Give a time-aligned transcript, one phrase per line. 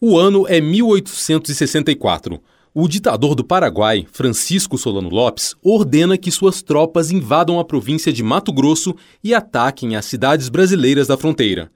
[0.00, 2.40] O ano é 1864.
[2.72, 8.22] O ditador do Paraguai, Francisco Solano Lopes, ordena que suas tropas invadam a província de
[8.22, 11.68] Mato Grosso e ataquem as cidades brasileiras da fronteira.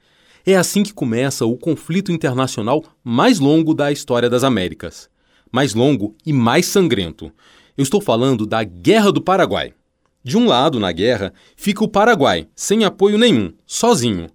[0.46, 5.10] É assim que começa o conflito internacional mais longo da história das Américas.
[5.50, 7.32] Mais longo e mais sangrento.
[7.76, 9.74] Eu estou falando da Guerra do Paraguai.
[10.22, 14.28] De um lado, na guerra, fica o Paraguai, sem apoio nenhum, sozinho.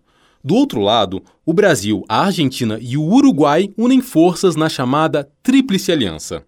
[0.48, 5.92] Do outro lado, o Brasil, a Argentina e o Uruguai unem forças na chamada Tríplice
[5.92, 6.42] Aliança.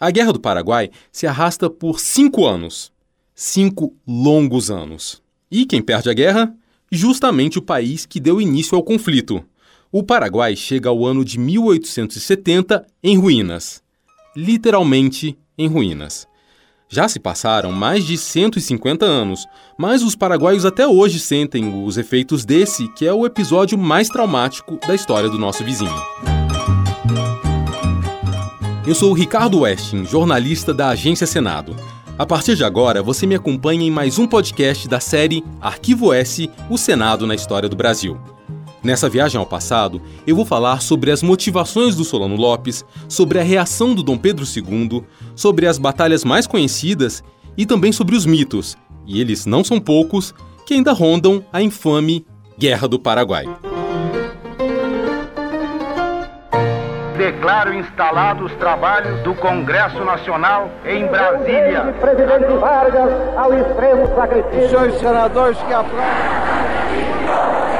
[0.00, 2.90] A Guerra do Paraguai se arrasta por cinco anos.
[3.34, 5.22] Cinco longos anos.
[5.50, 6.56] E quem perde a guerra?
[6.90, 9.44] Justamente o país que deu início ao conflito.
[9.92, 13.82] O Paraguai chega ao ano de 1870 em ruínas.
[14.34, 16.26] Literalmente em ruínas.
[16.92, 22.44] Já se passaram mais de 150 anos, mas os paraguaios até hoje sentem os efeitos
[22.44, 25.90] desse, que é o episódio mais traumático da história do nosso vizinho.
[28.86, 31.74] Eu sou o Ricardo Westin, jornalista da Agência Senado.
[32.18, 36.50] A partir de agora, você me acompanha em mais um podcast da série Arquivo S
[36.68, 38.20] O Senado na História do Brasil.
[38.82, 43.42] Nessa viagem ao passado, eu vou falar sobre as motivações do Solano Lopes, sobre a
[43.42, 45.04] reação do Dom Pedro II,
[45.36, 47.22] sobre as batalhas mais conhecidas
[47.56, 50.34] e também sobre os mitos, e eles não são poucos,
[50.66, 52.26] que ainda rondam a infame
[52.58, 53.44] Guerra do Paraguai.
[57.16, 61.94] Declaro instalados os trabalhos do Congresso Nacional em Brasília.
[62.00, 64.68] Presidente Vargas ao extremo sacrifício.
[64.70, 67.11] Senhores senadores que aprovam.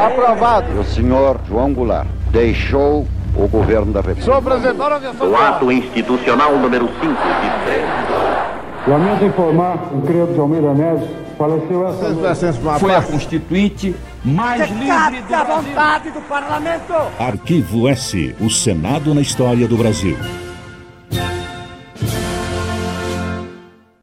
[0.07, 0.81] Aprovado.
[0.81, 4.25] O senhor João Goulart deixou o governo da República.
[4.25, 4.81] Senhor presidente,
[5.23, 11.09] O ato institucional número 5 de Lamento informar o Credo de Almeida Neves
[11.39, 15.63] faleceu essa Foi a constituinte mais livre do a Brasil.
[15.63, 16.93] vontade do parlamento.
[17.19, 20.17] Arquivo S, o Senado na história do Brasil.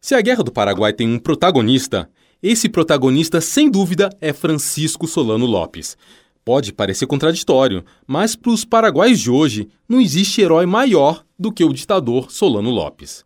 [0.02, 2.10] Se a Guerra do Paraguai tem um protagonista,
[2.42, 5.98] esse protagonista, sem dúvida, é Francisco Solano Lopes.
[6.46, 11.64] Pode parecer contraditório, mas para os paraguaios de hoje não existe herói maior do que
[11.64, 13.26] o ditador Solano Lopes.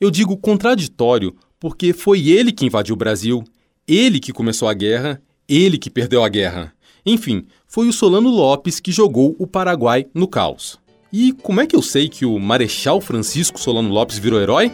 [0.00, 3.44] Eu digo contraditório porque foi ele que invadiu o Brasil,
[3.86, 6.72] ele que começou a guerra, ele que perdeu a guerra.
[7.04, 10.78] Enfim, foi o Solano Lopes que jogou o Paraguai no caos.
[11.12, 14.72] E como é que eu sei que o Marechal Francisco Solano Lopes virou herói?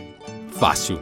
[0.53, 0.99] Fácil.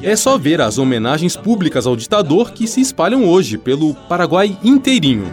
[0.00, 5.32] É só ver as homenagens públicas ao ditador que se espalham hoje pelo Paraguai inteirinho.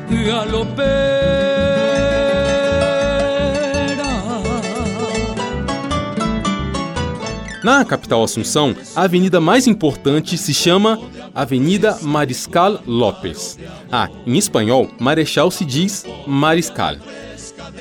[7.64, 11.00] Na capital Assunção, a avenida mais importante se chama
[11.34, 13.58] Avenida Mariscal López.
[13.91, 16.96] Ah, em espanhol, Marechal se diz Mariscal.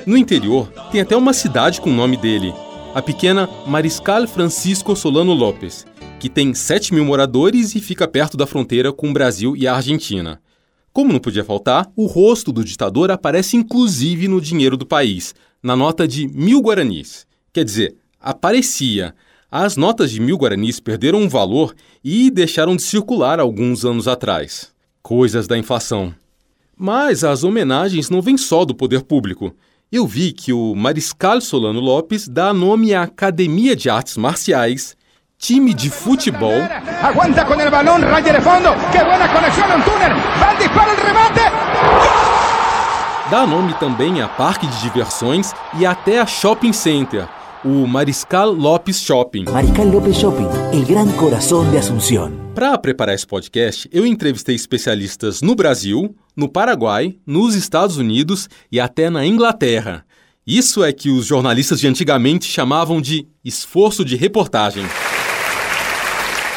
[0.07, 2.53] No interior, tem até uma cidade com o nome dele,
[2.95, 5.87] a pequena Mariscal Francisco Solano Lopes,
[6.21, 9.75] que tem 7 mil moradores e fica perto da fronteira com o Brasil e a
[9.75, 10.41] Argentina.
[10.93, 15.75] Como não podia faltar, o rosto do ditador aparece inclusive no dinheiro do país, na
[15.75, 17.27] nota de mil guaranis.
[17.53, 19.15] Quer dizer, aparecia.
[19.51, 24.73] As notas de mil guaranis perderam um valor e deixaram de circular alguns anos atrás.
[25.03, 26.15] Coisas da inflação.
[26.77, 29.55] Mas as homenagens não vêm só do poder público.
[29.97, 34.97] Eu vi que o Mariscal Solano Lopes dá nome à Academia de Artes Marciais,
[35.39, 36.51] time de futebol,
[37.01, 38.71] Aguanta con el balón, raya de fondo.
[38.91, 40.13] Qué buena conexión en túnel.
[40.43, 41.43] Va el disparo, el remate.
[43.31, 47.29] dá nome também a parque de diversões e até a shopping center,
[47.65, 49.45] o Mariscal Lopes Shopping.
[49.45, 52.53] Mariscal López Shopping, el gran corazón de Asunción.
[52.55, 58.79] Para preparar esse podcast, eu entrevistei especialistas no Brasil, no Paraguai, nos Estados Unidos e
[58.79, 60.05] até na Inglaterra.
[60.47, 64.85] Isso é que os jornalistas de antigamente chamavam de esforço de reportagem.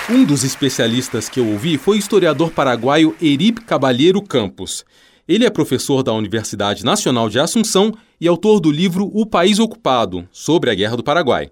[0.09, 4.83] Um dos especialistas que eu ouvi foi o historiador paraguaio Erib Cabalheiro Campos.
[5.27, 10.25] Ele é professor da Universidade Nacional de Assunção e autor do livro O País Ocupado,
[10.31, 11.51] sobre a Guerra do Paraguai.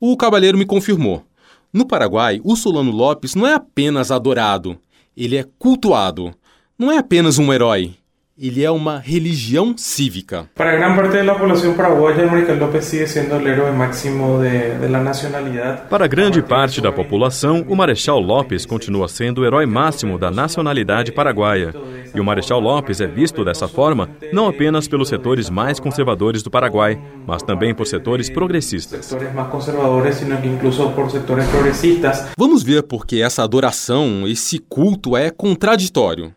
[0.00, 1.24] O Cabalheiro me confirmou.
[1.72, 4.76] No Paraguai, o Solano Lopes não é apenas adorado,
[5.16, 6.34] ele é cultuado.
[6.76, 7.94] Não é apenas um herói,
[8.36, 10.50] ele é uma religião cívica.
[10.56, 14.76] Para gran parte de la población paraguaya, Mariscal López sigue siendo el héroe máximo de,
[14.76, 15.88] de la nacionalidad.
[15.88, 21.12] Para grande parte da população, o Marechal Lopes continua sendo o herói máximo da nacionalidade
[21.12, 21.72] paraguaia.
[22.12, 26.50] E o Marechal Lopes é visto dessa forma não apenas pelos setores mais conservadores do
[26.50, 29.06] Paraguai, mas também por setores progressistas.
[29.06, 32.32] Sectores más conservadores, sino que incluso por sectores progresistas.
[32.36, 36.34] Vamos ver por que essa adoração, esse culto é contraditório.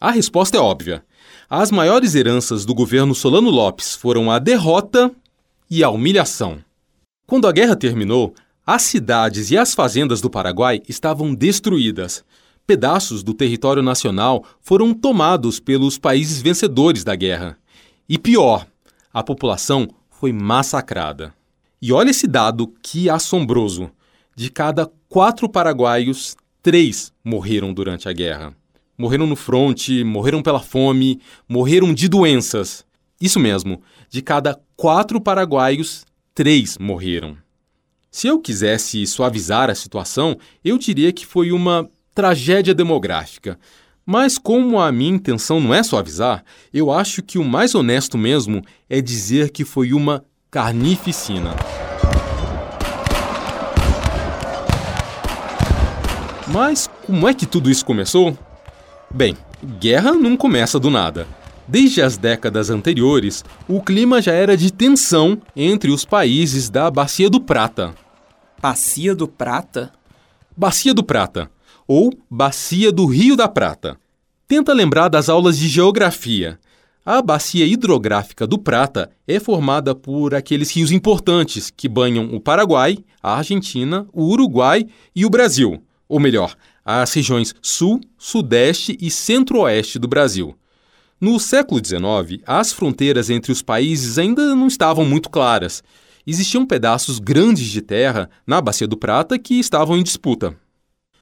[0.00, 1.02] A resposta é óbvia.
[1.52, 5.10] As maiores heranças do governo Solano Lopes foram a derrota
[5.68, 6.60] e a humilhação.
[7.26, 12.24] Quando a guerra terminou, as cidades e as fazendas do Paraguai estavam destruídas.
[12.68, 17.58] Pedaços do território nacional foram tomados pelos países vencedores da guerra.
[18.08, 18.64] E pior,
[19.12, 21.34] a população foi massacrada.
[21.82, 23.90] E olha esse dado que assombroso:
[24.36, 28.54] de cada quatro paraguaios, três morreram durante a guerra.
[29.00, 32.84] Morreram no fronte, morreram pela fome, morreram de doenças.
[33.18, 33.80] Isso mesmo,
[34.10, 36.04] de cada quatro paraguaios,
[36.34, 37.34] três morreram.
[38.10, 43.58] Se eu quisesse suavizar a situação, eu diria que foi uma tragédia demográfica.
[44.04, 48.60] Mas, como a minha intenção não é suavizar, eu acho que o mais honesto mesmo
[48.86, 51.56] é dizer que foi uma carnificina.
[56.48, 58.36] Mas como é que tudo isso começou?
[59.12, 59.36] Bem,
[59.80, 61.26] guerra não começa do nada.
[61.66, 67.28] Desde as décadas anteriores, o clima já era de tensão entre os países da Bacia
[67.28, 67.92] do Prata.
[68.62, 69.92] Bacia do Prata?
[70.56, 71.50] Bacia do Prata,
[71.88, 73.96] ou Bacia do Rio da Prata.
[74.46, 76.56] Tenta lembrar das aulas de geografia.
[77.04, 82.98] A bacia hidrográfica do Prata é formada por aqueles rios importantes que banham o Paraguai,
[83.20, 84.86] a Argentina, o Uruguai
[85.16, 86.54] e o Brasil, ou melhor,
[86.84, 90.54] as regiões Sul, Sudeste e Centro-Oeste do Brasil.
[91.20, 95.82] No século XIX, as fronteiras entre os países ainda não estavam muito claras.
[96.26, 100.56] Existiam pedaços grandes de terra na Bacia do Prata que estavam em disputa.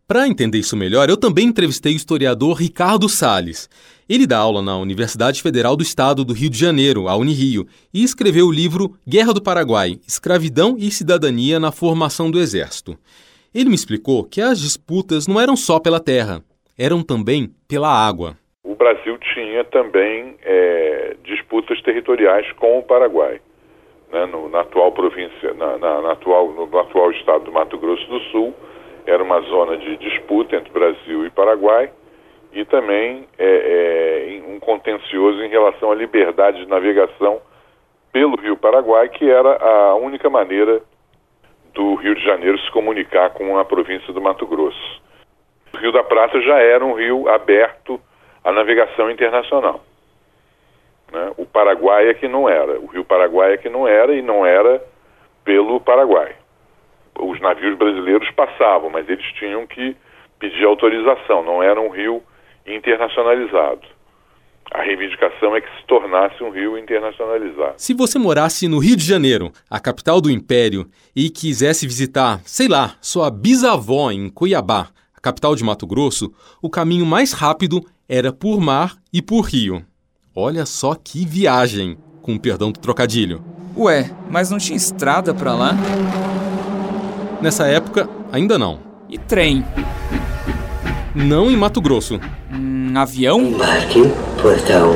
[0.09, 3.69] Para entender isso melhor, eu também entrevistei o historiador Ricardo Salles.
[4.09, 8.03] Ele dá aula na Universidade Federal do Estado do Rio de Janeiro, a Unirio, e
[8.03, 12.97] escreveu o livro Guerra do Paraguai: Escravidão e Cidadania na Formação do Exército.
[13.55, 16.43] Ele me explicou que as disputas não eram só pela terra,
[16.79, 18.37] eram também pela água
[18.69, 23.41] o Brasil tinha também é, disputas territoriais com o Paraguai.
[24.13, 27.79] Né, no, na atual província, na, na, na, atual, no, no atual estado do Mato
[27.79, 28.55] Grosso do Sul,
[29.07, 31.91] era uma zona de disputa entre Brasil e Paraguai
[32.53, 37.41] e também é, é, um contencioso em relação à liberdade de navegação
[38.13, 40.83] pelo Rio Paraguai, que era a única maneira
[41.75, 45.03] do Rio de Janeiro se comunicar com a província do Mato Grosso.
[45.73, 48.01] O Rio da Prata já era um rio aberto
[48.43, 49.81] a navegação internacional.
[51.13, 51.33] Né?
[51.37, 54.45] O Paraguai é que não era, o Rio Paraguai é que não era e não
[54.45, 54.83] era
[55.45, 56.35] pelo Paraguai.
[57.19, 59.97] Os navios brasileiros passavam, mas eles tinham que
[60.39, 62.23] pedir autorização, não era um rio
[62.67, 63.87] internacionalizado.
[64.71, 67.75] A reivindicação é que se tornasse um rio internacionalizado.
[67.79, 70.87] Se você morasse no Rio de Janeiro, a capital do império,
[71.17, 76.69] e quisesse visitar, sei lá, sua bisavó em Cuiabá, a capital de Mato Grosso, o
[76.69, 79.85] caminho mais rápido era por mar e por rio.
[80.35, 83.43] Olha só que viagem, com perdão do trocadilho.
[83.77, 85.73] Ué, mas não tinha estrada para lá?
[87.41, 88.81] Nessa época, ainda não.
[89.09, 89.65] E trem?
[91.15, 92.21] Não em Mato Grosso.
[92.53, 93.41] Hum, avião?
[93.41, 94.03] Embarque,
[94.41, 94.93] portão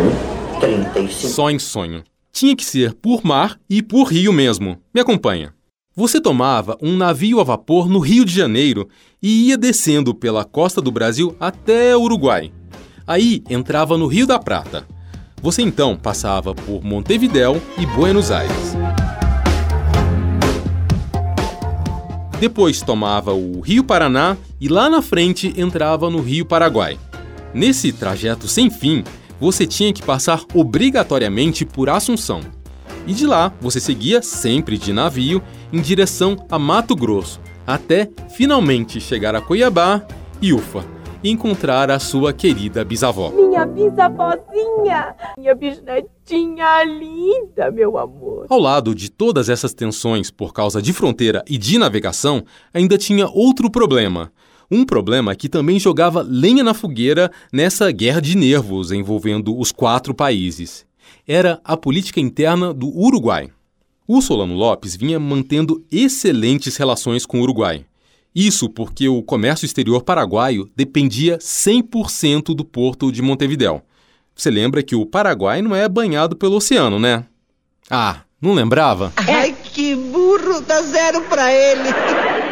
[0.61, 1.33] 35.
[1.33, 2.05] Só em sonho.
[2.33, 4.79] Tinha que ser por mar e por rio mesmo.
[4.94, 5.53] Me acompanha.
[5.94, 8.89] Você tomava um navio a vapor no Rio de Janeiro
[9.21, 12.53] e ia descendo pela costa do Brasil até Uruguai.
[13.06, 14.87] Aí entrava no Rio da Prata.
[15.43, 18.75] Você então passava por Montevidéu e Buenos Aires.
[22.40, 26.99] Depois tomava o Rio Paraná e lá na frente entrava no Rio Paraguai.
[27.52, 29.05] Nesse trajeto sem fim,
[29.42, 32.42] você tinha que passar obrigatoriamente por Assunção.
[33.08, 39.00] E de lá você seguia sempre de navio em direção a Mato Grosso, até finalmente
[39.00, 40.06] chegar a Cuiabá
[40.40, 40.84] e Ufa,
[41.25, 43.30] e encontrar a sua querida bisavó.
[43.30, 48.46] Minha bisavózinha, minha bisnetinha linda, meu amor.
[48.49, 53.26] Ao lado de todas essas tensões por causa de fronteira e de navegação, ainda tinha
[53.28, 54.30] outro problema.
[54.75, 60.14] Um problema que também jogava lenha na fogueira nessa guerra de nervos envolvendo os quatro
[60.14, 60.87] países.
[61.29, 63.50] Era a política interna do Uruguai.
[64.09, 67.85] O Solano Lopes vinha mantendo excelentes relações com o Uruguai.
[68.35, 73.83] Isso porque o comércio exterior paraguaio dependia 100% do porto de Montevidéu.
[74.35, 77.26] Você lembra que o Paraguai não é banhado pelo oceano, né?
[77.91, 79.12] Ah, não lembrava?
[79.17, 79.95] Ai, que
[80.39, 81.91] burro, dá zero pra ele.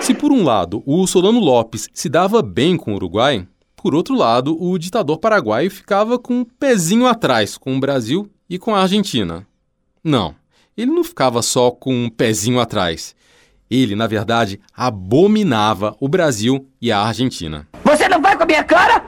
[0.00, 3.46] Se por um lado o Solano Lopes se dava bem com o Uruguai,
[3.76, 8.58] por outro lado o ditador paraguaio ficava com um pezinho atrás com o Brasil e
[8.58, 9.46] com a Argentina.
[10.02, 10.34] Não,
[10.76, 13.14] ele não ficava só com um pezinho atrás.
[13.70, 17.68] Ele, na verdade, abominava o Brasil e a Argentina.
[17.84, 19.06] Você não vai com a minha cara?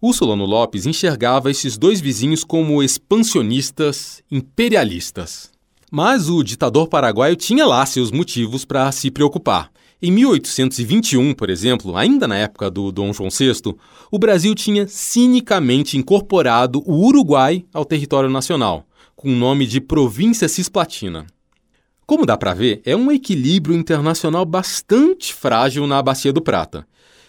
[0.00, 5.51] O Solano Lopes enxergava esses dois vizinhos como expansionistas, imperialistas.
[5.94, 9.70] Mas o ditador paraguaio tinha lá seus motivos para se preocupar.
[10.00, 13.74] Em 1821, por exemplo, ainda na época do Dom João VI,
[14.10, 20.48] o Brasil tinha cinicamente incorporado o Uruguai ao território nacional, com o nome de Província
[20.48, 21.26] Cisplatina.
[22.06, 26.86] Como dá para ver, é um equilíbrio internacional bastante frágil na Bacia do Prata.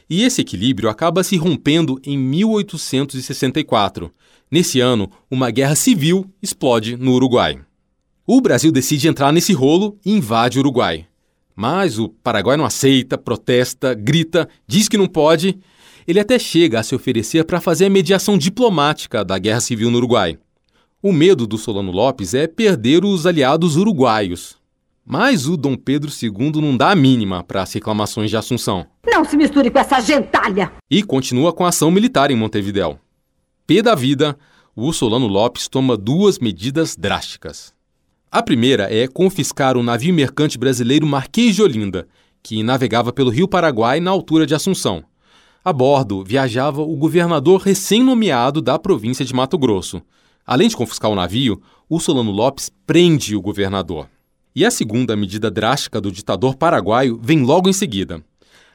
[0.09, 4.09] E esse equilíbrio acaba se rompendo em 1864.
[4.49, 7.59] Nesse ano, uma guerra civil explode no Uruguai.
[8.25, 11.05] O Brasil decide entrar nesse rolo e invade o Uruguai.
[11.53, 15.59] Mas o Paraguai não aceita, protesta, grita, diz que não pode.
[16.07, 19.97] Ele até chega a se oferecer para fazer a mediação diplomática da guerra civil no
[19.97, 20.37] Uruguai.
[21.01, 24.55] O medo do Solano Lopes é perder os aliados uruguaios.
[25.05, 28.85] Mas o Dom Pedro II não dá a mínima para as reclamações de Assunção.
[29.05, 30.71] Não se misture com essa gentalha!
[30.89, 32.97] E continua com a ação militar em Montevidéu.
[33.67, 34.37] Pé da vida,
[34.73, 37.72] o Solano Lopes toma duas medidas drásticas.
[38.33, 42.07] A primeira é confiscar o navio mercante brasileiro Marquês de Olinda,
[42.41, 45.03] que navegava pelo Rio Paraguai na altura de Assunção.
[45.63, 50.01] A bordo viajava o governador recém-nomeado da província de Mato Grosso.
[50.47, 54.09] Além de confiscar o navio, o Solano Lopes prende o governador.
[54.55, 58.19] E a segunda medida drástica do ditador paraguaio vem logo em seguida.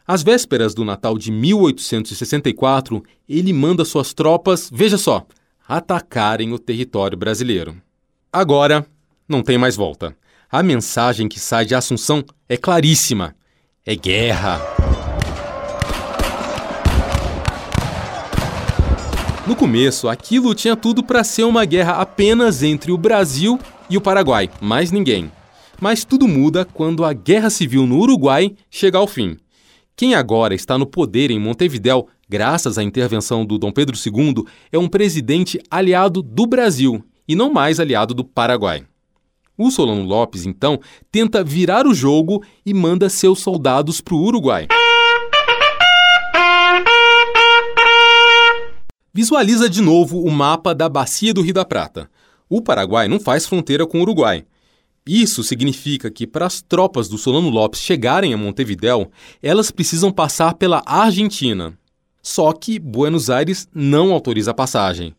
[0.07, 5.27] Às vésperas do Natal de 1864, ele manda suas tropas, veja só,
[5.67, 7.75] atacarem o território brasileiro.
[8.33, 8.87] Agora,
[9.29, 10.17] não tem mais volta.
[10.51, 13.37] A mensagem que sai de Assunção é claríssima:
[13.85, 14.61] é guerra.
[19.47, 23.59] No começo, aquilo tinha tudo para ser uma guerra apenas entre o Brasil
[23.89, 25.31] e o Paraguai, mais ninguém.
[25.81, 29.39] Mas tudo muda quando a guerra civil no Uruguai chega ao fim.
[29.97, 34.79] Quem agora está no poder em Montevidéu, graças à intervenção do Dom Pedro II, é
[34.79, 38.85] um presidente aliado do Brasil e não mais aliado do Paraguai.
[39.61, 40.79] O Solano Lopes, então,
[41.11, 44.69] tenta virar o jogo e manda seus soldados para o Uruguai.
[49.13, 52.09] Visualiza de novo o mapa da Bacia do Rio da Prata.
[52.49, 54.47] O Paraguai não faz fronteira com o Uruguai.
[55.05, 59.11] Isso significa que para as tropas do Solano Lopes chegarem a Montevidéu,
[59.43, 61.77] elas precisam passar pela Argentina.
[62.23, 65.17] Só que Buenos Aires não autoriza a passagem.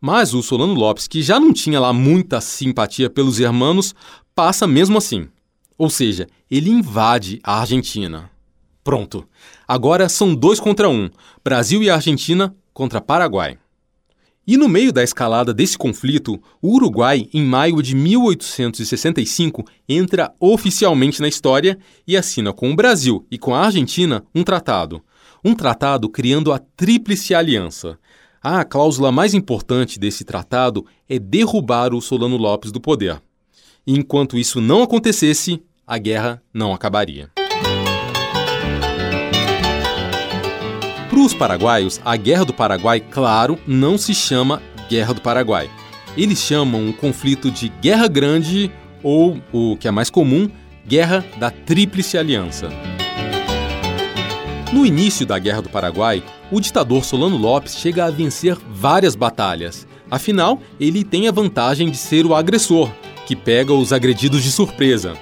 [0.00, 3.94] Mas o Solano Lopes, que já não tinha lá muita simpatia pelos hermanos,
[4.34, 5.28] passa mesmo assim.
[5.78, 8.30] Ou seja, ele invade a Argentina.
[8.84, 9.26] Pronto.
[9.66, 11.10] Agora são dois contra um:
[11.42, 13.58] Brasil e Argentina contra Paraguai.
[14.46, 21.20] E no meio da escalada desse conflito, o Uruguai, em maio de 1865, entra oficialmente
[21.20, 21.76] na história
[22.06, 25.02] e assina com o Brasil e com a Argentina um tratado.
[25.44, 27.98] Um tratado criando a Tríplice Aliança.
[28.48, 33.20] A cláusula mais importante desse tratado é derrubar o Solano Lopes do poder.
[33.84, 37.28] E enquanto isso não acontecesse, a guerra não acabaria.
[41.10, 45.68] Para os paraguaios, a Guerra do Paraguai, claro, não se chama Guerra do Paraguai.
[46.16, 48.70] Eles chamam o conflito de Guerra Grande
[49.02, 50.48] ou, o que é mais comum,
[50.86, 52.68] Guerra da Tríplice Aliança.
[54.72, 59.86] No início da Guerra do Paraguai, o ditador Solano Lopes chega a vencer várias batalhas.
[60.10, 62.90] Afinal, ele tem a vantagem de ser o agressor,
[63.26, 65.16] que pega os agredidos de surpresa.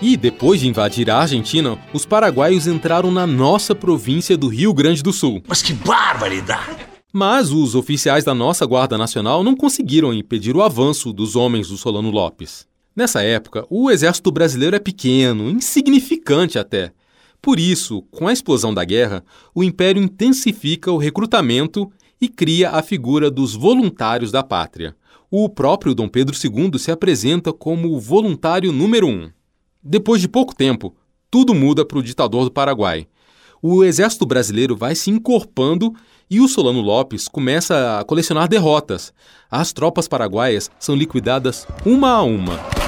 [0.00, 5.02] E depois de invadir a Argentina, os paraguaios entraram na nossa província do Rio Grande
[5.02, 5.42] do Sul.
[5.48, 6.76] Mas que barbaridade!
[7.10, 11.78] Mas os oficiais da nossa Guarda Nacional não conseguiram impedir o avanço dos homens do
[11.78, 12.66] Solano Lopes.
[12.94, 16.92] Nessa época, o exército brasileiro é pequeno, insignificante até.
[17.46, 19.24] Por isso, com a explosão da guerra,
[19.54, 21.88] o Império intensifica o recrutamento
[22.20, 24.96] e cria a figura dos voluntários da pátria.
[25.30, 29.30] O próprio Dom Pedro II se apresenta como o voluntário número um.
[29.80, 30.96] Depois de pouco tempo,
[31.30, 33.06] tudo muda para o ditador do Paraguai.
[33.62, 35.94] O exército brasileiro vai se encorpando
[36.28, 39.12] e o Solano Lopes começa a colecionar derrotas.
[39.48, 42.85] As tropas paraguaias são liquidadas uma a uma.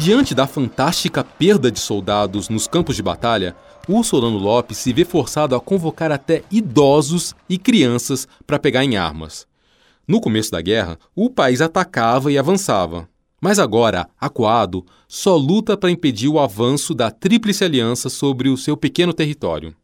[0.00, 3.54] Diante da fantástica perda de soldados nos campos de batalha,
[3.86, 8.96] o Solano Lopes se vê forçado a convocar até idosos e crianças para pegar em
[8.96, 9.46] armas.
[10.08, 13.06] No começo da guerra, o país atacava e avançava.
[13.42, 18.78] Mas agora, acuado, só luta para impedir o avanço da Tríplice Aliança sobre o seu
[18.78, 19.74] pequeno território.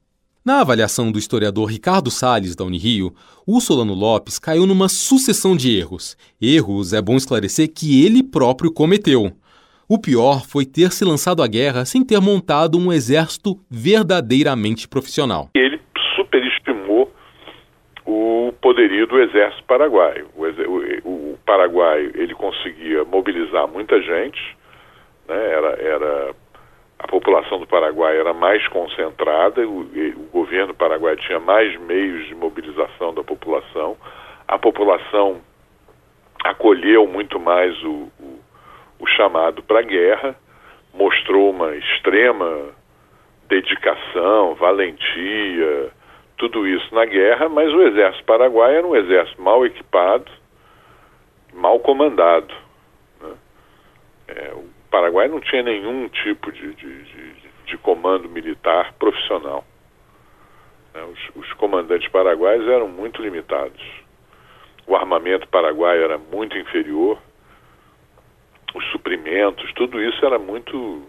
[0.42, 3.14] Na avaliação do historiador Ricardo Salles, da Unirio,
[3.46, 6.16] o Solano Lopes caiu numa sucessão de erros.
[6.40, 9.36] Erros é bom esclarecer que ele próprio cometeu.
[9.88, 15.48] O pior foi ter se lançado à guerra sem ter montado um exército verdadeiramente profissional.
[15.54, 15.80] Ele
[16.16, 17.12] superestimou
[18.04, 20.26] o poderio do exército paraguaio.
[20.34, 20.44] O,
[21.08, 24.56] o, Paraguai ele conseguia mobilizar muita gente,
[25.28, 25.52] né?
[25.52, 26.34] era, era
[26.98, 32.34] a população do Paraguai era mais concentrada, o, o governo paraguaio tinha mais meios de
[32.34, 33.96] mobilização da população,
[34.48, 35.40] a população
[36.42, 38.40] acolheu muito mais o, o,
[38.98, 40.36] o chamado para a guerra,
[40.94, 42.74] mostrou uma extrema
[43.48, 45.90] dedicação, valentia,
[46.36, 50.30] tudo isso na guerra, mas o exército paraguaio era um exército mal equipado,
[51.54, 52.54] mal comandado.
[53.20, 53.34] Né?
[54.28, 57.34] É, o Paraguai não tinha nenhum tipo de, de, de,
[57.66, 59.64] de comando militar profissional.
[60.94, 61.02] Né?
[61.04, 63.82] Os, os comandantes paraguaios eram muito limitados.
[64.86, 67.18] O armamento paraguaio era muito inferior,
[68.76, 71.02] os suprimentos, tudo isso era muito.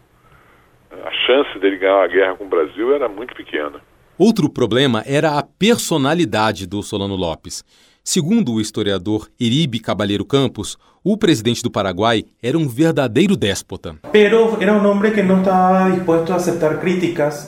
[0.91, 3.81] A chance dele ganhar a guerra com o Brasil era muito pequena.
[4.17, 7.63] Outro problema era a personalidade do Solano Lopes.
[8.09, 13.97] Segundo o historiador Iribe Cabaleiro Campos, o presidente do Paraguai era um verdadeiro déspota.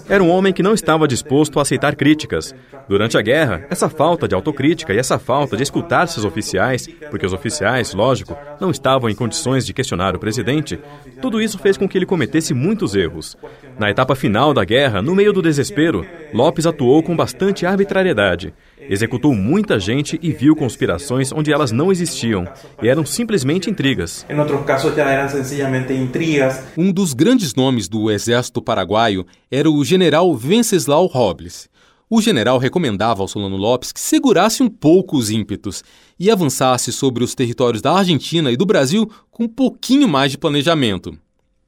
[0.09, 2.53] Era um homem que não estava disposto a aceitar críticas.
[2.89, 7.25] Durante a guerra, essa falta de autocrítica e essa falta de escutar seus oficiais, porque
[7.25, 10.77] os oficiais, lógico, não estavam em condições de questionar o presidente,
[11.21, 13.37] tudo isso fez com que ele cometesse muitos erros.
[13.77, 18.53] Na etapa final da guerra, no meio do desespero, Lopes atuou com bastante arbitrariedade.
[18.89, 22.47] Executou muita gente e viu conspirações onde elas não existiam
[22.81, 24.25] e eram simplesmente intrigas.
[24.27, 26.63] Em outros casos já eram sencillamente intrigas.
[26.75, 31.69] Um dos grandes nomes do exército paraguaio era o general Venceslau Robles.
[32.09, 35.83] O general recomendava ao Solano Lopes que segurasse um pouco os ímpetos
[36.19, 40.37] e avançasse sobre os territórios da Argentina e do Brasil com um pouquinho mais de
[40.39, 41.15] planejamento.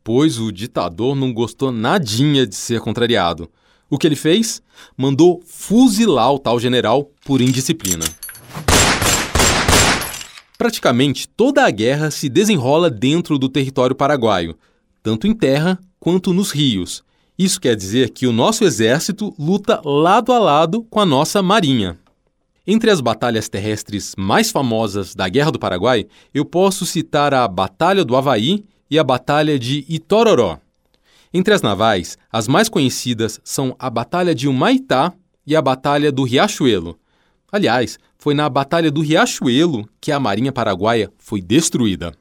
[0.03, 3.47] Pois o ditador não gostou nadinha de ser contrariado.
[3.91, 4.61] O que ele fez?
[4.95, 8.05] Mandou fuzilar o tal general por indisciplina.
[10.57, 14.55] Praticamente toda a guerra se desenrola dentro do território paraguaio,
[15.03, 17.03] tanto em terra quanto nos rios.
[17.37, 21.97] Isso quer dizer que o nosso exército luta lado a lado com a nossa marinha.
[22.65, 28.05] Entre as batalhas terrestres mais famosas da Guerra do Paraguai, eu posso citar a Batalha
[28.05, 30.59] do Havaí e a Batalha de Itororó.
[31.33, 35.13] Entre as navais, as mais conhecidas são a Batalha de Humaitá
[35.47, 36.99] e a Batalha do Riachuelo.
[37.51, 42.13] Aliás, foi na Batalha do Riachuelo que a Marinha Paraguaia foi destruída.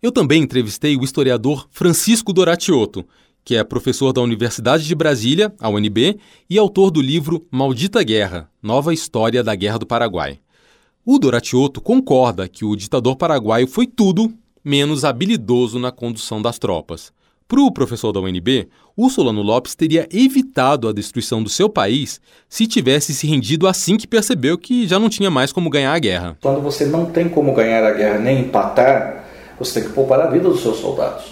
[0.00, 3.04] Eu também entrevistei o historiador Francisco Doratioto,
[3.44, 8.48] que é professor da Universidade de Brasília, a UNB, e autor do livro Maldita Guerra
[8.62, 10.38] Nova História da Guerra do Paraguai.
[11.04, 14.32] O Doratioto concorda que o ditador paraguaio foi tudo
[14.64, 17.12] menos habilidoso na condução das tropas.
[17.52, 22.18] Para o professor da UNB, o Solano Lopes teria evitado a destruição do seu país
[22.48, 25.98] se tivesse se rendido assim que percebeu que já não tinha mais como ganhar a
[25.98, 26.38] guerra.
[26.40, 29.26] Quando você não tem como ganhar a guerra nem empatar,
[29.58, 31.24] você tem que poupar a vida dos seus soldados.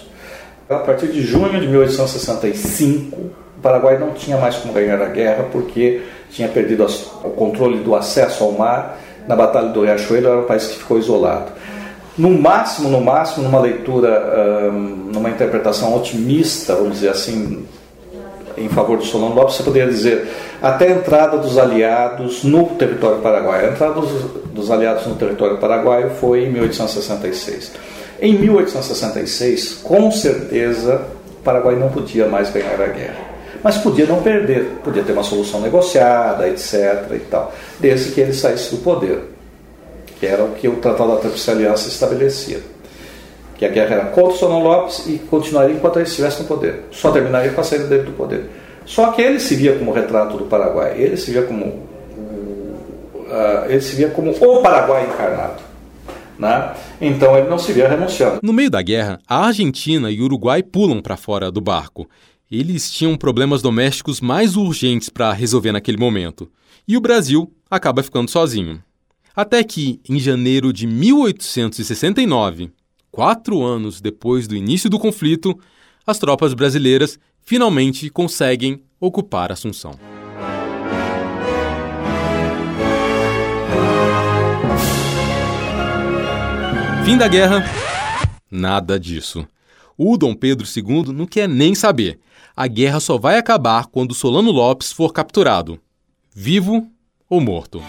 [0.69, 5.49] A partir de junho de 1865, o Paraguai não tinha mais como ganhar a guerra
[5.51, 6.85] porque tinha perdido
[7.23, 9.01] o controle do acesso ao mar.
[9.27, 11.51] Na Batalha do Riachuelo era um país que ficou isolado
[12.17, 17.65] no máximo, no máximo, numa leitura, numa interpretação otimista, vamos dizer assim,
[18.57, 20.27] em favor do Solano Lopes, você poderia dizer
[20.61, 23.69] até a entrada dos aliados no território paraguaio.
[23.69, 24.11] A entrada dos,
[24.53, 27.71] dos aliados no território paraguaio foi em 1866.
[28.21, 31.01] Em 1866, com certeza,
[31.39, 33.31] o Paraguai não podia mais ganhar a guerra.
[33.63, 37.07] Mas podia não perder, podia ter uma solução negociada, etc.
[37.13, 39.30] e tal, desde que ele saísse do poder
[40.21, 42.61] que era o que o Tratado da Tríplice Aliança estabelecia.
[43.57, 46.83] Que a guerra era contra o Solon Lopes e continuaria enquanto ele estivesse no poder.
[46.91, 48.47] Só terminaria com a saída dele do poder.
[48.85, 53.81] Só que ele se via como retrato do Paraguai, ele se via como, uh, ele
[53.81, 55.63] se via como o Paraguai encarnado.
[56.37, 56.71] Né?
[57.01, 58.41] Então ele não se via renunciando.
[58.43, 62.07] No meio da guerra, a Argentina e o Uruguai pulam para fora do barco.
[62.51, 66.47] Eles tinham problemas domésticos mais urgentes para resolver naquele momento.
[66.87, 68.83] E o Brasil acaba ficando sozinho.
[69.35, 72.71] Até que, em janeiro de 1869,
[73.11, 75.57] quatro anos depois do início do conflito,
[76.05, 79.93] as tropas brasileiras finalmente conseguem ocupar Assunção.
[87.05, 87.65] Fim da guerra?
[88.49, 89.47] Nada disso.
[89.97, 92.19] O Dom Pedro II não quer nem saber.
[92.55, 95.79] A guerra só vai acabar quando Solano Lopes for capturado,
[96.33, 96.87] vivo
[97.29, 97.81] ou morto.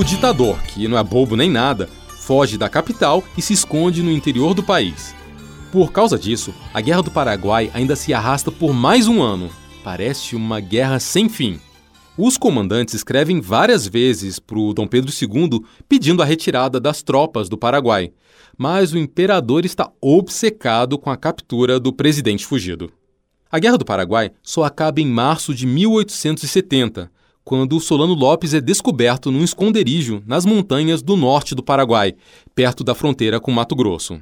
[0.00, 1.86] O ditador, que não é bobo nem nada,
[2.20, 5.14] foge da capital e se esconde no interior do país.
[5.70, 9.50] Por causa disso, a Guerra do Paraguai ainda se arrasta por mais um ano.
[9.84, 11.60] Parece uma guerra sem fim.
[12.16, 17.50] Os comandantes escrevem várias vezes para o Dom Pedro II pedindo a retirada das tropas
[17.50, 18.10] do Paraguai,
[18.56, 22.90] mas o imperador está obcecado com a captura do presidente fugido.
[23.52, 27.10] A Guerra do Paraguai só acaba em março de 1870,
[27.50, 32.14] quando Solano Lopes é descoberto num esconderijo nas montanhas do norte do Paraguai,
[32.54, 34.20] perto da fronteira com Mato Grosso.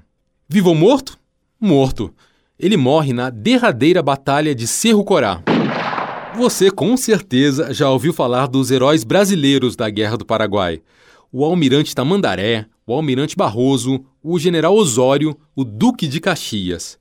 [0.49, 1.19] Vivo ou morto?
[1.61, 2.11] Morto.
[2.59, 5.43] Ele morre na derradeira Batalha de Cerro Corá.
[6.39, 10.81] Você com certeza já ouviu falar dos heróis brasileiros da Guerra do Paraguai.
[11.31, 16.99] O almirante Tamandaré, o almirante Barroso, o general Osório, o Duque de Caxias.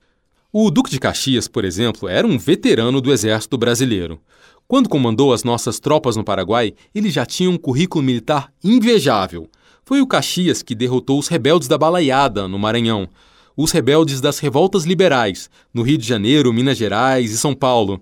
[0.52, 4.20] O Duque de Caxias, por exemplo, era um veterano do exército brasileiro.
[4.70, 9.50] Quando comandou as nossas tropas no Paraguai, ele já tinha um currículo militar invejável.
[9.86, 13.08] Foi o Caxias que derrotou os rebeldes da Balaiada, no Maranhão,
[13.56, 18.02] os rebeldes das revoltas liberais, no Rio de Janeiro, Minas Gerais e São Paulo,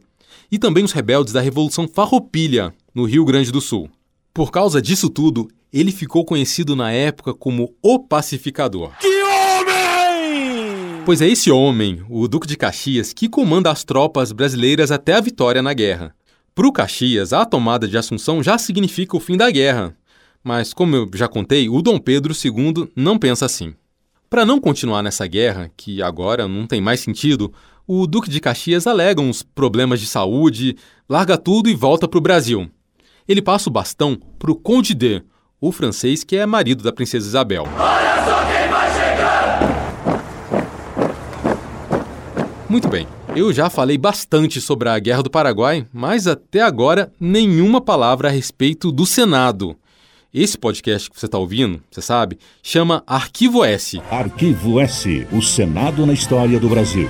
[0.51, 3.87] e também os rebeldes da Revolução Farroupilha, no Rio Grande do Sul.
[4.33, 8.91] Por causa disso tudo, ele ficou conhecido na época como o Pacificador.
[8.99, 11.03] Que homem!
[11.05, 15.21] Pois é esse homem, o Duque de Caxias, que comanda as tropas brasileiras até a
[15.21, 16.15] vitória na guerra.
[16.55, 19.93] Para o Caxias, a tomada de Assunção já significa o fim da guerra.
[20.41, 23.73] Mas, como eu já contei, o Dom Pedro II não pensa assim.
[24.29, 27.53] Para não continuar nessa guerra, que agora não tem mais sentido,
[27.85, 30.77] o Duque de Caxias alega uns problemas de saúde,
[31.09, 32.71] larga tudo e volta para o Brasil.
[33.27, 35.21] Ele passa o bastão para o Conde D,
[35.59, 37.63] o francês que é marido da princesa Isabel.
[37.63, 39.59] Olha só quem vai chegar!
[42.69, 43.05] Muito bem.
[43.35, 48.31] Eu já falei bastante sobre a Guerra do Paraguai, mas até agora nenhuma palavra a
[48.31, 49.75] respeito do Senado.
[50.33, 54.01] Esse podcast que você está ouvindo, você sabe, chama Arquivo S.
[54.09, 57.09] Arquivo S, o Senado na história do Brasil.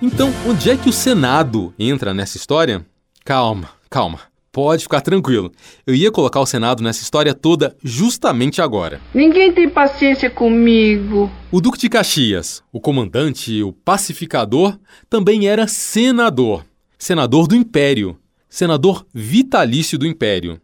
[0.00, 2.86] Então, onde é que o Senado entra nessa história?
[3.24, 4.20] Calma, calma.
[4.54, 5.50] Pode ficar tranquilo.
[5.84, 9.00] Eu ia colocar o Senado nessa história toda justamente agora.
[9.12, 11.28] Ninguém tem paciência comigo.
[11.50, 14.78] O Duque de Caxias, o comandante, o pacificador,
[15.10, 16.64] também era senador.
[16.96, 18.16] Senador do Império.
[18.48, 20.60] Senador vitalício do Império.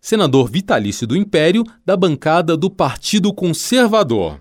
[0.00, 4.40] Senador vitalício do Império da bancada do Partido Conservador.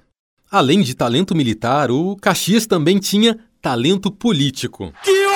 [0.49, 4.93] Além de talento militar, o Caxias também tinha talento político.
[5.03, 5.34] Que!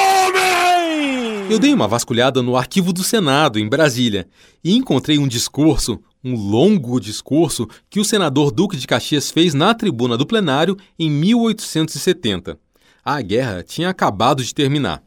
[1.50, 4.28] Eu dei uma vasculhada no arquivo do Senado, em Brasília,
[4.64, 9.74] e encontrei um discurso, um longo discurso, que o senador Duque de Caxias fez na
[9.74, 12.56] tribuna do plenário em 1870.
[13.04, 15.02] A guerra tinha acabado de terminar.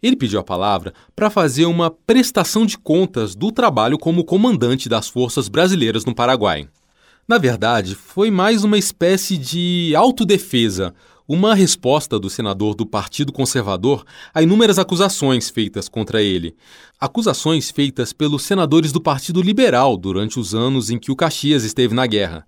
[0.00, 5.08] Ele pediu a palavra para fazer uma prestação de contas do trabalho como comandante das
[5.08, 6.68] forças brasileiras no Paraguai.
[7.26, 10.94] Na verdade, foi mais uma espécie de autodefesa,
[11.26, 14.04] uma resposta do senador do Partido Conservador
[14.34, 16.54] a inúmeras acusações feitas contra ele.
[17.00, 21.94] Acusações feitas pelos senadores do Partido Liberal durante os anos em que o Caxias esteve
[21.94, 22.46] na guerra.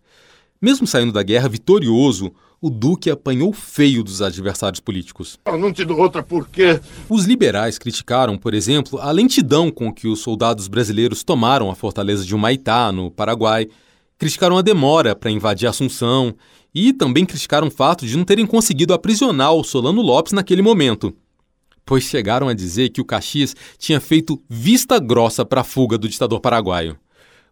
[0.61, 5.39] Mesmo saindo da guerra vitorioso, o Duque apanhou feio dos adversários políticos.
[5.45, 6.81] Eu não te dou outra por quê?
[7.11, 12.25] Os liberais criticaram, por exemplo, a lentidão com que os soldados brasileiros tomaram a fortaleza
[12.25, 13.69] de Humaitá, no Paraguai,
[14.17, 16.35] criticaram a demora para invadir Assunção
[16.75, 21.17] e também criticaram o fato de não terem conseguido aprisionar o Solano Lopes naquele momento,
[21.87, 26.09] pois chegaram a dizer que o Caxias tinha feito vista grossa para a fuga do
[26.09, 26.99] ditador paraguaio.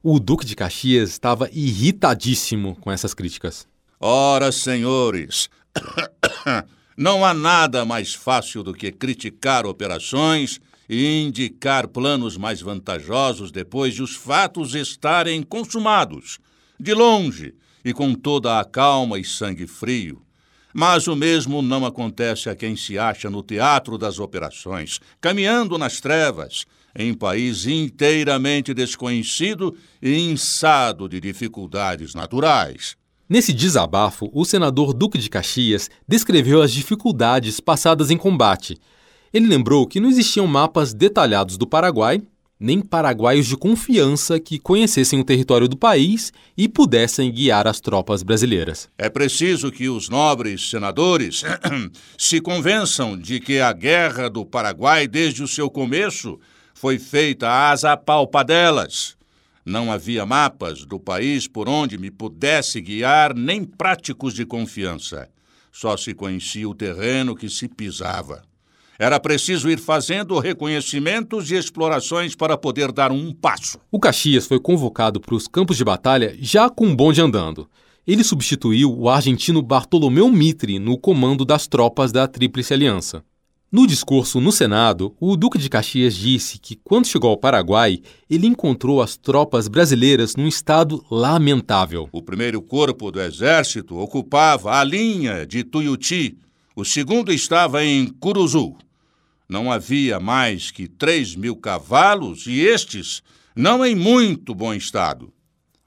[0.03, 3.69] O Duque de Caxias estava irritadíssimo com essas críticas.
[4.01, 5.49] Ora, senhores,
[6.97, 13.95] não há nada mais fácil do que criticar operações e indicar planos mais vantajosos depois
[13.95, 16.41] de os fatos estarem consumados,
[16.81, 17.55] de longe
[17.85, 20.23] e com toda a calma e sangue frio.
[20.75, 26.01] Mas o mesmo não acontece a quem se acha no teatro das operações, caminhando nas
[26.01, 26.65] trevas,
[26.97, 32.97] em país inteiramente desconhecido e insado de dificuldades naturais.
[33.29, 38.77] Nesse desabafo, o senador Duque de Caxias descreveu as dificuldades passadas em combate.
[39.33, 42.21] Ele lembrou que não existiam mapas detalhados do Paraguai,
[42.63, 48.23] nem paraguaios de confiança que conhecessem o território do país e pudessem guiar as tropas
[48.23, 48.89] brasileiras.
[48.97, 51.43] É preciso que os nobres senadores
[52.17, 56.39] se convençam de que a guerra do Paraguai, desde o seu começo,
[56.73, 59.17] foi feita às apalpadelas.
[59.65, 65.29] Não havia mapas do país por onde me pudesse guiar, nem práticos de confiança.
[65.73, 68.43] Só se conhecia o terreno que se pisava.
[69.03, 73.81] Era preciso ir fazendo reconhecimentos e explorações para poder dar um passo.
[73.91, 77.69] O Caxias foi convocado para os campos de batalha já com um bonde andando.
[78.07, 83.25] ele substituiu o argentino Bartolomeu Mitre no comando das tropas da Tríplice Aliança.
[83.73, 87.99] No discurso no Senado, o Duque de Caxias disse que, quando chegou ao Paraguai,
[88.31, 92.09] ele encontrou as tropas brasileiras num estado lamentável.
[92.13, 96.39] O primeiro corpo do exército ocupava a linha de Tuiuti,
[96.77, 98.77] o segundo estava em Curuzu.
[99.53, 103.23] Não havia mais que 3 mil cavalos e estes
[103.55, 105.31] não em muito bom estado.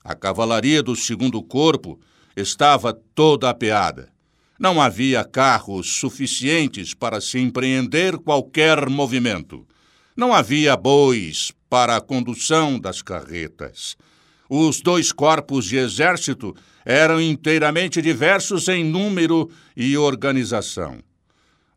[0.03, 1.99] A cavalaria do segundo corpo
[2.37, 4.13] estava toda apeada.
[4.59, 9.65] Não havia carros suficientes para se empreender qualquer movimento.
[10.15, 13.97] Não havia bois para a condução das carretas.
[14.47, 20.99] Os dois corpos de exército eram inteiramente diversos em número e organização.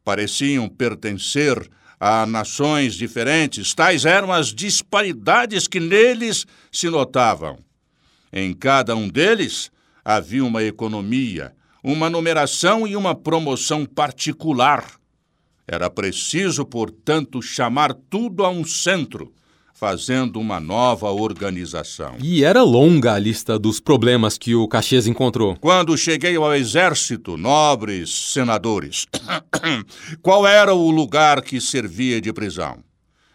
[0.04, 1.66] Pareciam pertencer
[2.00, 7.58] a nações diferentes, tais eram as disparidades que neles se notavam.
[8.32, 9.70] Em cada um deles
[10.04, 14.84] havia uma economia, uma numeração e uma promoção particular.
[15.66, 19.32] Era preciso, portanto, chamar tudo a um centro,
[19.74, 22.16] fazendo uma nova organização.
[22.22, 25.56] E era longa a lista dos problemas que o Caxias encontrou.
[25.60, 29.06] Quando cheguei ao exército, nobres senadores,
[30.22, 32.82] qual era o lugar que servia de prisão?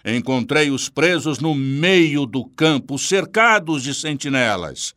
[0.05, 4.93] Encontrei os presos no meio do campo, cercados de sentinelas.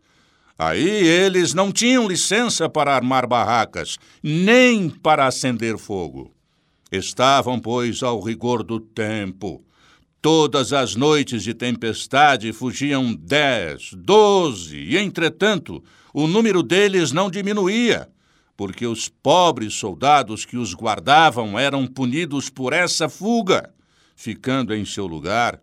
[0.59, 6.33] Aí eles não tinham licença para armar barracas, nem para acender fogo.
[6.91, 9.63] Estavam, pois, ao rigor do tempo.
[10.21, 18.09] Todas as noites de tempestade fugiam dez, doze, e, entretanto, o número deles não diminuía,
[18.57, 23.71] porque os pobres soldados que os guardavam eram punidos por essa fuga,
[24.15, 25.61] ficando em seu lugar.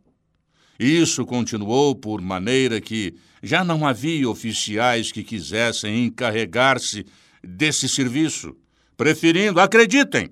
[0.80, 7.06] Isso continuou por maneira que já não havia oficiais que quisessem encarregar-se
[7.44, 8.56] desse serviço,
[8.96, 10.30] preferindo, acreditem,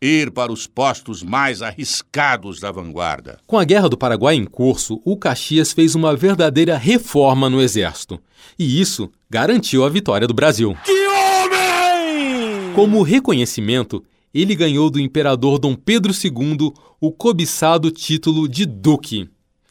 [0.00, 3.38] ir para os postos mais arriscados da vanguarda.
[3.46, 8.20] Com a Guerra do Paraguai em curso, o Caxias fez uma verdadeira reforma no exército.
[8.58, 10.76] E isso garantiu a vitória do Brasil.
[10.84, 11.03] Que!
[12.74, 19.28] Como reconhecimento, ele ganhou do imperador Dom Pedro II o cobiçado título de Duque.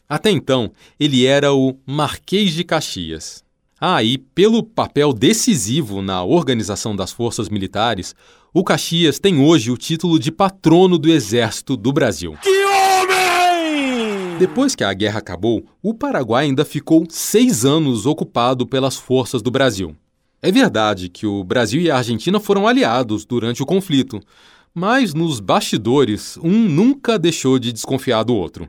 [0.08, 3.44] Até então, ele era o Marquês de Caxias.
[3.78, 8.16] Ah, e pelo papel decisivo na organização das forças militares,
[8.54, 12.38] o Caxias tem hoje o título de patrono do Exército do Brasil.
[12.42, 14.38] Que homem!
[14.39, 19.52] Depois que a guerra acabou, o Paraguai ainda ficou seis anos ocupado pelas forças do
[19.52, 19.94] Brasil.
[20.46, 24.20] É verdade que o Brasil e a Argentina foram aliados durante o conflito,
[24.76, 28.68] mas nos bastidores, um nunca deixou de desconfiar do outro.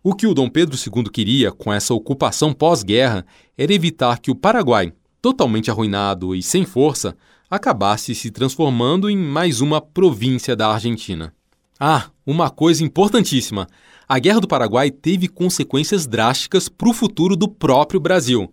[0.00, 3.26] O que o Dom Pedro II queria com essa ocupação pós-guerra
[3.56, 7.16] era evitar que o Paraguai, totalmente arruinado e sem força,
[7.50, 11.34] acabasse se transformando em mais uma província da Argentina.
[11.80, 13.66] Ah, uma coisa importantíssima:
[14.08, 18.52] a Guerra do Paraguai teve consequências drásticas para o futuro do próprio Brasil.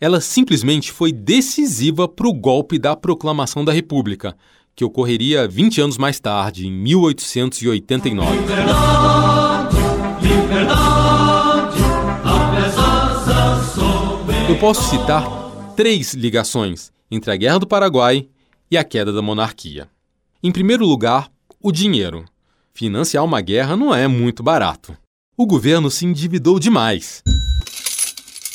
[0.00, 4.36] Ela simplesmente foi decisiva para o golpe da proclamação da República,
[4.74, 8.38] que ocorreria 20 anos mais tarde, em 1889.
[14.48, 15.24] Eu posso citar
[15.76, 18.28] três ligações entre a Guerra do Paraguai
[18.70, 19.88] e a queda da monarquia.
[20.42, 21.30] Em primeiro lugar,
[21.60, 22.24] o dinheiro.
[22.74, 24.96] Financiar uma guerra não é muito barato.
[25.36, 27.22] O governo se endividou demais.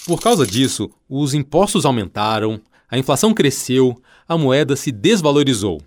[0.10, 3.95] Por causa disso, os impostos aumentaram, a inflação cresceu,
[4.28, 5.80] a moeda se desvalorizou.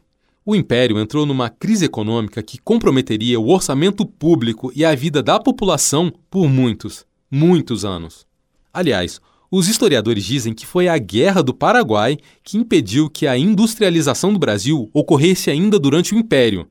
[0.47, 5.41] O império entrou numa crise econômica que comprometeria o orçamento público e a vida da
[5.41, 8.25] população por muitos, muitos anos.
[8.73, 14.33] Aliás, os historiadores dizem que foi a Guerra do Paraguai que impediu que a industrialização
[14.33, 16.69] do Brasil ocorresse ainda durante o Império.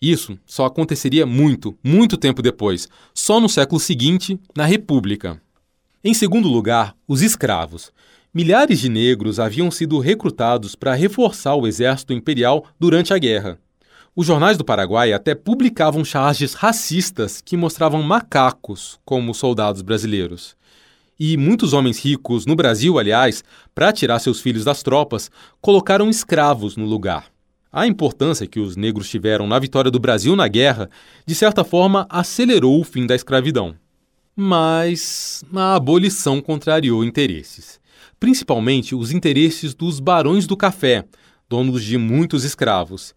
[0.00, 5.42] Isso só aconteceria muito, muito tempo depois, só no século seguinte, na República.
[6.08, 7.90] Em segundo lugar, os escravos.
[8.32, 13.58] Milhares de negros haviam sido recrutados para reforçar o exército imperial durante a guerra.
[14.14, 20.56] Os jornais do Paraguai até publicavam charges racistas que mostravam macacos como soldados brasileiros.
[21.18, 23.42] E muitos homens ricos, no Brasil, aliás,
[23.74, 25.28] para tirar seus filhos das tropas,
[25.60, 27.26] colocaram escravos no lugar.
[27.72, 30.88] A importância que os negros tiveram na vitória do Brasil na guerra,
[31.26, 33.74] de certa forma, acelerou o fim da escravidão.
[34.36, 37.80] Mas a abolição contrariou interesses
[38.18, 41.04] principalmente os interesses dos barões do café,
[41.48, 43.14] donos de muitos escravos.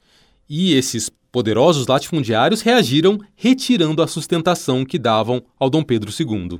[0.47, 6.59] E esses poderosos latifundiários reagiram retirando a sustentação que davam ao Dom Pedro II.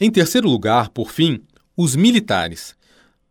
[0.00, 1.40] Em terceiro lugar, por fim,
[1.76, 2.74] os militares.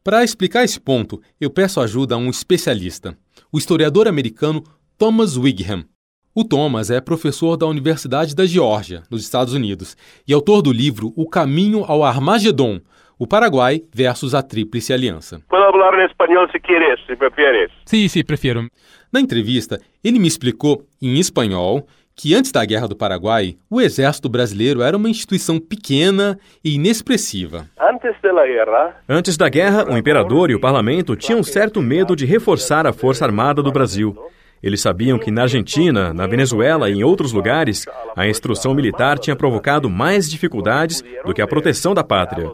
[0.03, 3.17] Para explicar esse ponto, eu peço ajuda a um especialista,
[3.51, 4.63] o historiador americano
[4.97, 5.83] Thomas Wigham.
[6.33, 11.11] O Thomas é professor da Universidade da Geórgia, nos Estados Unidos, e autor do livro
[11.17, 12.79] O Caminho ao Armagedon,
[13.19, 15.41] o Paraguai versus a Tríplice Aliança.
[15.49, 17.69] Pode falar em espanhol se queres, se prefieres.
[17.85, 18.69] Sim, sim, prefiro.
[19.11, 24.29] Na entrevista, ele me explicou, em espanhol, que antes da Guerra do Paraguai, o Exército
[24.29, 27.67] Brasileiro era uma instituição pequena e inexpressiva.
[27.77, 32.25] Antes da guerra, Antes da guerra, o imperador e o parlamento tinham certo medo de
[32.25, 34.15] reforçar a Força Armada do Brasil.
[34.61, 39.35] Eles sabiam que na Argentina, na Venezuela e em outros lugares, a instrução militar tinha
[39.35, 42.51] provocado mais dificuldades do que a proteção da pátria.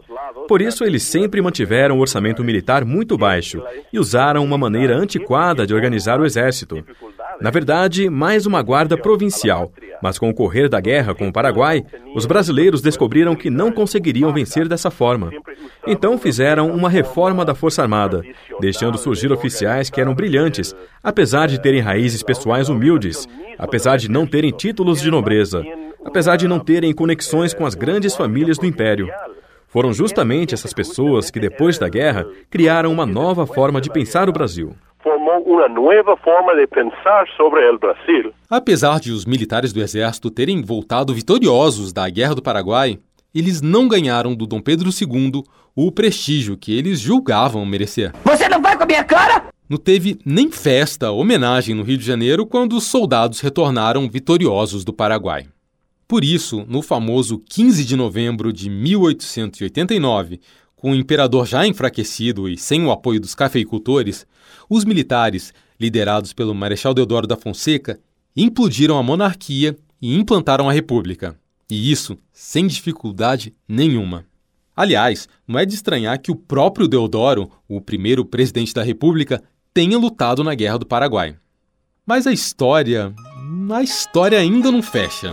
[0.48, 5.66] Por isso, eles sempre mantiveram o orçamento militar muito baixo e usaram uma maneira antiquada
[5.66, 6.82] de organizar o exército.
[7.40, 9.72] Na verdade, mais uma guarda provincial.
[10.02, 14.32] Mas com o correr da guerra com o Paraguai, os brasileiros descobriram que não conseguiriam
[14.32, 15.30] vencer dessa forma.
[15.86, 18.22] Então fizeram uma reforma da Força Armada,
[18.60, 24.26] deixando surgir oficiais que eram brilhantes, apesar de terem raízes pessoais humildes, apesar de não
[24.26, 25.64] terem títulos de nobreza,
[26.04, 29.08] apesar de não terem conexões com as grandes famílias do Império.
[29.68, 34.32] Foram justamente essas pessoas que, depois da guerra, criaram uma nova forma de pensar o
[34.32, 34.74] Brasil.
[35.02, 38.32] Formou uma nova forma de pensar sobre o Brasil.
[38.50, 42.98] Apesar de os militares do exército terem voltado vitoriosos da Guerra do Paraguai,
[43.34, 45.44] eles não ganharam do Dom Pedro II
[45.76, 48.12] o prestígio que eles julgavam merecer.
[48.24, 49.44] Você não vai com a minha cara?
[49.68, 54.92] Não teve nem festa, homenagem no Rio de Janeiro quando os soldados retornaram vitoriosos do
[54.92, 55.46] Paraguai.
[56.08, 60.40] Por isso, no famoso 15 de novembro de 1889,
[60.78, 64.26] com o imperador já enfraquecido e sem o apoio dos cafeicultores,
[64.68, 68.00] os militares, liderados pelo Marechal Deodoro da Fonseca,
[68.36, 71.36] implodiram a monarquia e implantaram a república.
[71.70, 74.24] E isso sem dificuldade nenhuma.
[74.74, 79.42] Aliás, não é de estranhar que o próprio Deodoro, o primeiro presidente da república,
[79.74, 81.36] tenha lutado na Guerra do Paraguai.
[82.06, 83.12] Mas a história.
[83.72, 85.32] a história ainda não fecha.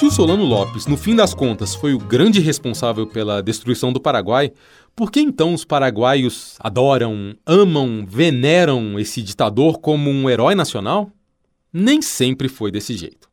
[0.00, 4.00] Se o Solano Lopes, no fim das contas, foi o grande responsável pela destruição do
[4.00, 4.50] Paraguai,
[4.96, 11.10] por que então os paraguaios adoram, amam, veneram esse ditador como um herói nacional?
[11.70, 13.28] Nem sempre foi desse jeito.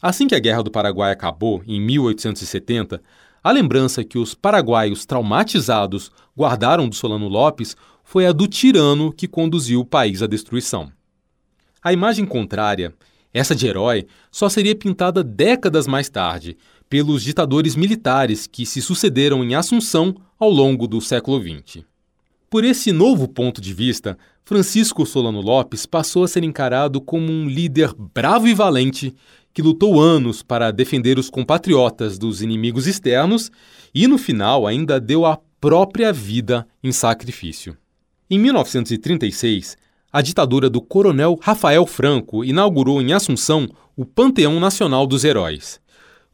[0.00, 3.02] Assim que a Guerra do Paraguai acabou, em 1870,
[3.42, 9.26] a lembrança que os paraguaios traumatizados guardaram do Solano Lopes foi a do tirano que
[9.26, 10.88] conduziu o país à destruição.
[11.82, 12.94] A imagem contrária,
[13.36, 16.56] essa de herói, só seria pintada décadas mais tarde,
[16.88, 21.84] pelos ditadores militares que se sucederam em Assunção ao longo do século XX.
[22.48, 27.46] Por esse novo ponto de vista, Francisco Solano Lopes passou a ser encarado como um
[27.46, 29.14] líder bravo e valente
[29.52, 33.50] que lutou anos para defender os compatriotas dos inimigos externos
[33.94, 37.76] e, no final, ainda deu a própria vida em sacrifício.
[38.30, 39.76] Em 1936,
[40.16, 45.78] a ditadura do coronel Rafael Franco inaugurou em Assunção o Panteão Nacional dos Heróis.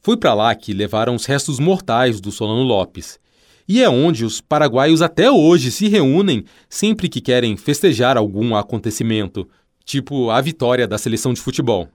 [0.01, 3.19] Foi para lá que levaram os restos mortais do Solano Lopes.
[3.67, 9.49] E é onde os paraguaios até hoje se reúnem sempre que querem festejar algum acontecimento,
[9.85, 11.89] tipo a vitória da seleção de futebol.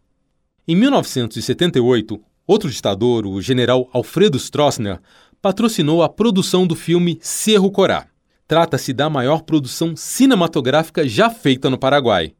[0.67, 4.99] Em 1978, outro ditador, o general Alfredo Stroessner,
[5.41, 8.07] patrocinou a produção do filme Cerro Corá.
[8.47, 12.31] Trata-se da maior produção cinematográfica já feita no Paraguai.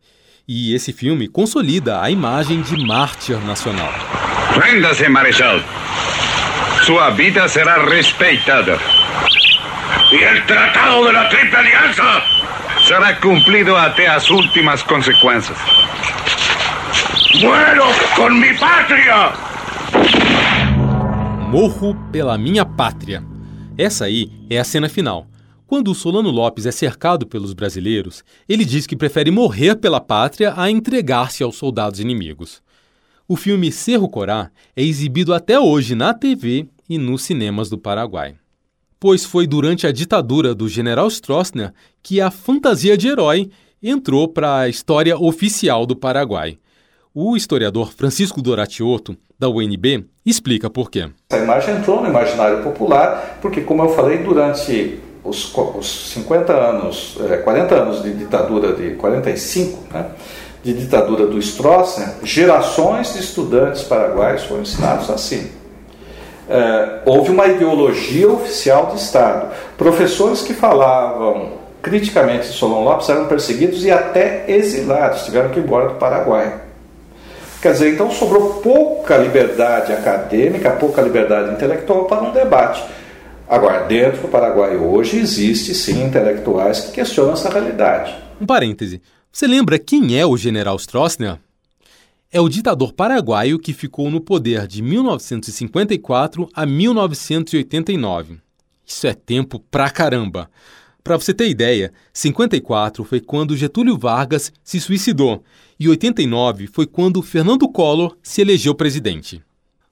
[0.47, 3.91] E esse filme consolida a imagem de mártir nacional.
[4.63, 5.59] Renda-se, Marechal.
[6.85, 8.79] Sua vida será respeitada.
[10.09, 12.23] E o Tratado da Triple Aliança
[12.87, 15.57] será cumprido até as últimas consequências.
[17.41, 17.83] Muero
[18.15, 19.33] com minha pátria!
[21.49, 23.21] Morro pela minha pátria.
[23.77, 25.27] Essa aí é a cena final.
[25.67, 30.53] Quando o Solano Lopes é cercado pelos brasileiros, ele diz que prefere morrer pela pátria
[30.55, 32.61] a entregar-se aos soldados inimigos.
[33.27, 38.35] O filme Cerro Corá é exibido até hoje na TV e nos cinemas do Paraguai.
[38.97, 43.51] Pois foi durante a ditadura do general Stroessner que a fantasia de herói
[43.83, 46.57] entrou para a história oficial do Paraguai.
[47.13, 51.09] O historiador Francisco Doratioto, da UNB, explica por quê.
[51.29, 54.97] Essa imagem entrou no imaginário popular porque, como eu falei, durante
[55.27, 60.05] os, os 50 anos, 40 anos de ditadura, de 45, né,
[60.63, 65.51] de ditadura do Stroessner, gerações de estudantes paraguaios foram ensinados assim.
[66.49, 69.53] É, houve uma ideologia oficial de Estado.
[69.77, 71.51] Professores que falavam
[71.81, 76.61] criticamente de Solon Lopes eram perseguidos e até exilados, tiveram que ir embora do Paraguai.
[77.61, 82.83] Quer dizer, então sobrou pouca liberdade acadêmica, pouca liberdade intelectual para um debate.
[83.49, 88.13] Agora, dentro do Paraguai hoje existe sim intelectuais que questionam essa realidade.
[88.41, 89.01] Um parêntese.
[89.31, 91.39] Você lembra quem é o general Stroessner?
[92.29, 98.39] É o ditador paraguaio que ficou no poder de 1954 a 1989.
[98.85, 100.49] Isso é tempo pra caramba.
[101.01, 105.41] Para você ter ideia, 54 foi quando Getúlio Vargas se suicidou
[105.79, 109.41] e 89 foi quando Fernando Collor se elegeu presidente.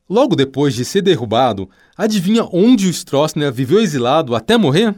[0.10, 4.94] Logo depois de ser derrubado, adivinha onde o Stroessner viveu exilado até morrer?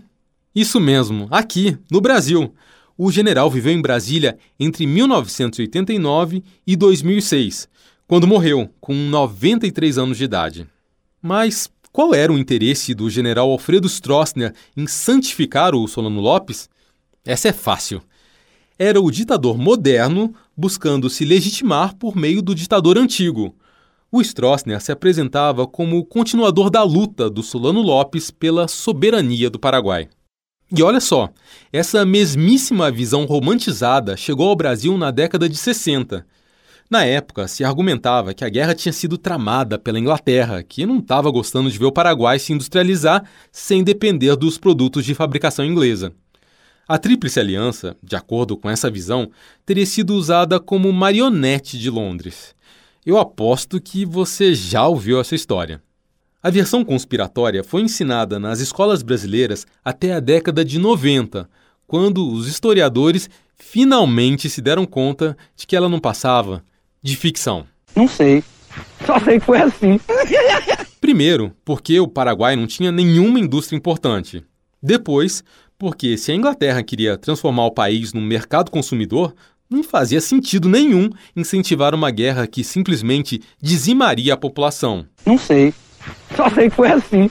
[0.54, 2.54] Isso mesmo, aqui, no Brasil.
[2.98, 7.70] O general viveu em Brasília entre 1989 e 2006,
[8.08, 10.68] quando morreu, com 93 anos de idade.
[11.22, 16.70] Mas qual era o interesse do general Alfredo Stroessner em santificar o Solano Lopes?
[17.26, 18.02] Essa é fácil.
[18.78, 23.56] Era o ditador moderno buscando se legitimar por meio do ditador antigo.
[24.12, 30.08] O Stroessner se apresentava como continuador da luta do Solano Lopes pela soberania do Paraguai.
[30.76, 31.30] E olha só,
[31.72, 36.26] essa mesmíssima visão romantizada chegou ao Brasil na década de 60
[36.90, 41.30] na época, se argumentava que a guerra tinha sido tramada pela Inglaterra, que não estava
[41.30, 46.14] gostando de ver o Paraguai se industrializar sem depender dos produtos de fabricação inglesa.
[46.88, 49.30] A Tríplice Aliança, de acordo com essa visão,
[49.66, 52.56] teria sido usada como marionete de Londres.
[53.08, 55.82] Eu aposto que você já ouviu essa história.
[56.44, 61.50] A versão conspiratória foi ensinada nas escolas brasileiras até a década de 90,
[61.88, 66.62] quando os historiadores finalmente se deram conta de que ela não passava
[67.02, 67.66] de ficção?
[67.96, 68.44] Não sei.
[69.06, 69.98] Só sei que foi assim.
[71.00, 74.44] Primeiro, porque o Paraguai não tinha nenhuma indústria importante.
[74.84, 75.46] Depois,
[75.78, 79.34] porque se a Inglaterra queria transformar o país num mercado consumidor,
[79.70, 85.06] não fazia sentido nenhum incentivar uma guerra que simplesmente dizimaria a população.
[85.26, 85.74] Não sei.
[86.36, 87.30] Só sei que foi assim.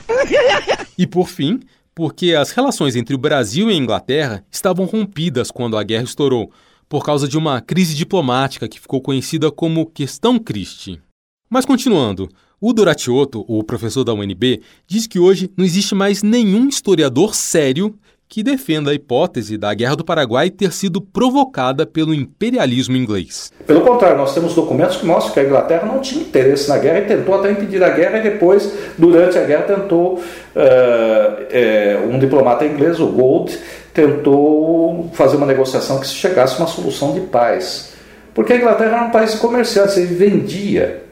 [0.97, 1.59] E por fim,
[1.93, 6.51] porque as relações entre o Brasil e a Inglaterra estavam rompidas quando a guerra estourou,
[6.87, 11.01] por causa de uma crise diplomática que ficou conhecida como Questão Christie.
[11.49, 12.29] Mas continuando,
[12.59, 17.97] o Doratiotto, o professor da UNB, diz que hoje não existe mais nenhum historiador sério
[18.29, 23.51] que defenda a hipótese da Guerra do Paraguai ter sido provocada pelo imperialismo inglês.
[23.65, 26.99] Pelo contrário, nós temos documentos que mostram que a Inglaterra não tinha interesse na guerra
[26.99, 32.65] e tentou até impedir a guerra, e depois, durante a guerra, tentou uh, um diplomata
[32.65, 33.57] inglês, o Gold,
[33.93, 37.93] tentou fazer uma negociação que se chegasse a uma solução de paz.
[38.33, 41.03] Porque a Inglaterra era um país de comerciantes, ele vendia.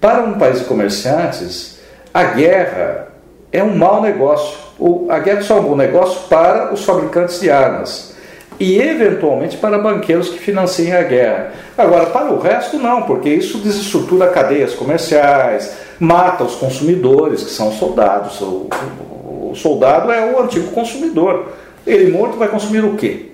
[0.00, 1.80] Para um país de comerciantes,
[2.14, 3.08] a guerra
[3.50, 4.69] é um mau negócio.
[5.08, 8.14] A guerra só é um negócio para os fabricantes de armas
[8.58, 11.52] e, eventualmente, para banqueiros que financiem a guerra.
[11.76, 17.72] Agora, para o resto, não, porque isso desestrutura cadeias comerciais, mata os consumidores, que são
[17.72, 18.40] soldados.
[18.40, 21.52] O soldado é o antigo consumidor.
[21.86, 23.30] Ele morto vai consumir o quê?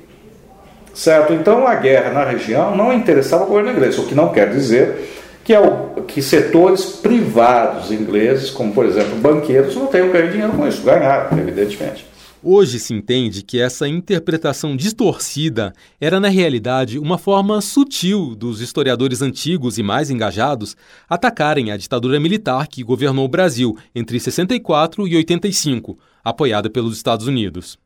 [0.94, 1.32] Certo?
[1.32, 5.25] Então a guerra na região não interessava ao governo inglês, o que não quer dizer
[5.46, 10.52] que, é o, que setores privados ingleses, como por exemplo banqueiros, não tenham ganho dinheiro
[10.52, 10.82] com isso.
[10.82, 12.04] Ganharam, evidentemente.
[12.42, 19.22] Hoje se entende que essa interpretação distorcida era, na realidade, uma forma sutil dos historiadores
[19.22, 20.76] antigos e mais engajados
[21.08, 27.28] atacarem a ditadura militar que governou o Brasil entre 64 e 85, apoiada pelos Estados
[27.28, 27.78] Unidos.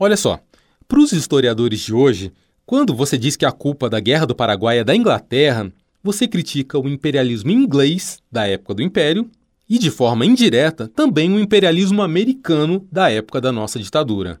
[0.00, 0.40] Olha só,
[0.88, 2.32] para os historiadores de hoje,
[2.64, 5.70] quando você diz que a culpa da Guerra do Paraguai é da Inglaterra,
[6.04, 9.30] você critica o imperialismo inglês da época do Império
[9.66, 14.38] e, de forma indireta, também o imperialismo americano da época da nossa ditadura.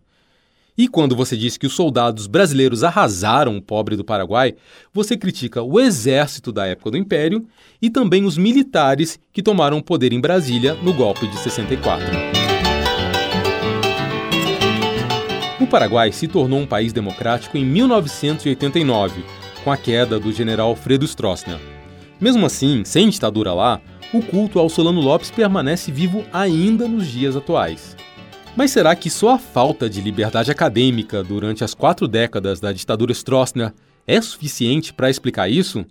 [0.76, 4.54] E quando você diz que os soldados brasileiros arrasaram o pobre do Paraguai,
[4.92, 7.46] você critica o exército da época do Império
[7.80, 12.04] e também os militares que tomaram o poder em Brasília no golpe de 64.
[15.58, 19.24] O Paraguai se tornou um país democrático em 1989,
[19.64, 21.58] com a queda do general Alfredo Stroessner.
[22.20, 23.80] Mesmo assim, sem ditadura lá,
[24.12, 27.96] o culto ao Solano Lopes permanece vivo ainda nos dias atuais.
[28.54, 33.12] Mas será que só a falta de liberdade acadêmica durante as quatro décadas da ditadura
[33.12, 33.72] Stroessner
[34.06, 35.84] é suficiente para explicar isso?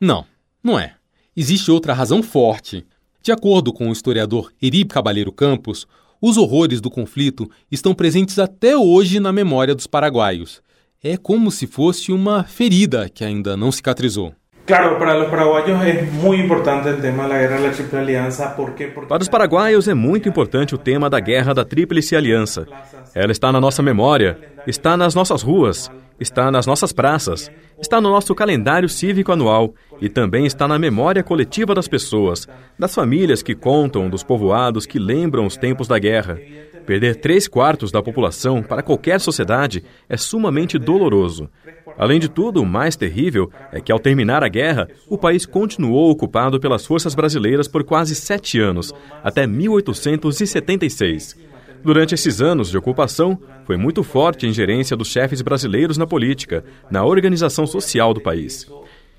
[0.00, 0.26] Não,
[0.62, 0.96] não é.
[1.34, 2.84] Existe outra razão forte.
[3.22, 5.86] De acordo com o historiador Erib Cabaleiro Campos,
[6.20, 10.60] os horrores do conflito estão presentes até hoje na memória dos paraguaios.
[11.02, 14.34] É como se fosse uma ferida que ainda não cicatrizou.
[14.66, 18.48] Claro, para os paraguaios é muito importante o tema da Guerra da Tríplice Aliança.
[18.48, 18.86] Porque...
[18.86, 22.66] Para os paraguaios é muito importante o tema da Guerra da Tríplice Aliança.
[23.14, 25.88] Ela está na nossa memória, está nas nossas ruas
[26.18, 31.22] está nas nossas praças, está no nosso calendário cívico anual e também está na memória
[31.22, 36.38] coletiva das pessoas, das famílias que contam, dos povoados que lembram os tempos da guerra.
[36.86, 41.50] Perder três quartos da população para qualquer sociedade é sumamente doloroso.
[41.98, 46.10] Além de tudo, o mais terrível é que, ao terminar a guerra, o país continuou
[46.10, 51.36] ocupado pelas forças brasileiras por quase sete anos, até 1876.
[51.82, 56.64] Durante esses anos de ocupação, foi muito forte a ingerência dos chefes brasileiros na política,
[56.90, 58.66] na organização social do país.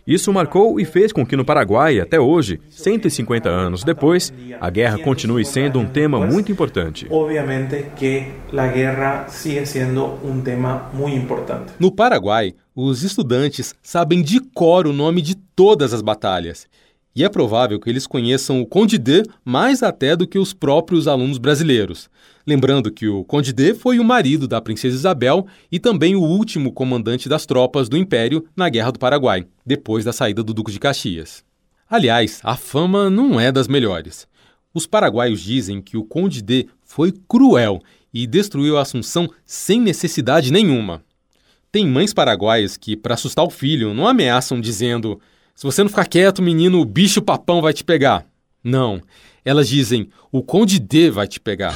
[0.07, 4.97] Isso marcou e fez com que no Paraguai, até hoje, 150 anos depois, a guerra
[4.99, 7.05] continue sendo um tema muito importante.
[7.09, 11.73] Obviamente que a guerra sigue sendo um tema muito importante.
[11.77, 16.67] No Paraguai, os estudantes sabem de cor o nome de todas as batalhas.
[17.17, 21.07] E é provável que eles conheçam o Conde D mais até do que os próprios
[21.07, 22.11] alunos brasileiros.
[22.45, 26.71] Lembrando que o Conde D foi o marido da princesa Isabel e também o último
[26.71, 30.79] comandante das tropas do Império na Guerra do Paraguai, depois da saída do Duque de
[30.79, 31.43] Caxias.
[31.89, 34.27] Aliás, a fama não é das melhores.
[34.71, 37.81] Os paraguaios dizem que o Conde D foi cruel
[38.13, 41.01] e destruiu a Assunção sem necessidade nenhuma.
[41.71, 45.19] Tem mães paraguaias que, para assustar o filho, não ameaçam dizendo
[45.57, 48.27] se você não ficar quieto, menino, o bicho papão vai te pegar.
[48.63, 49.01] Não.
[49.43, 51.73] Elas dizem: o Conde D vai te pegar.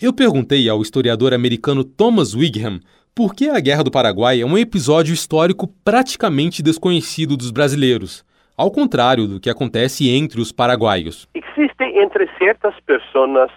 [0.00, 2.80] Eu perguntei ao historiador americano Thomas Wigham
[3.14, 8.24] por que a Guerra do Paraguai é um episódio histórico praticamente desconhecido dos brasileiros,
[8.58, 11.28] ao contrário do que acontece entre os paraguaios.
[11.32, 13.50] Existe entre certas pessoas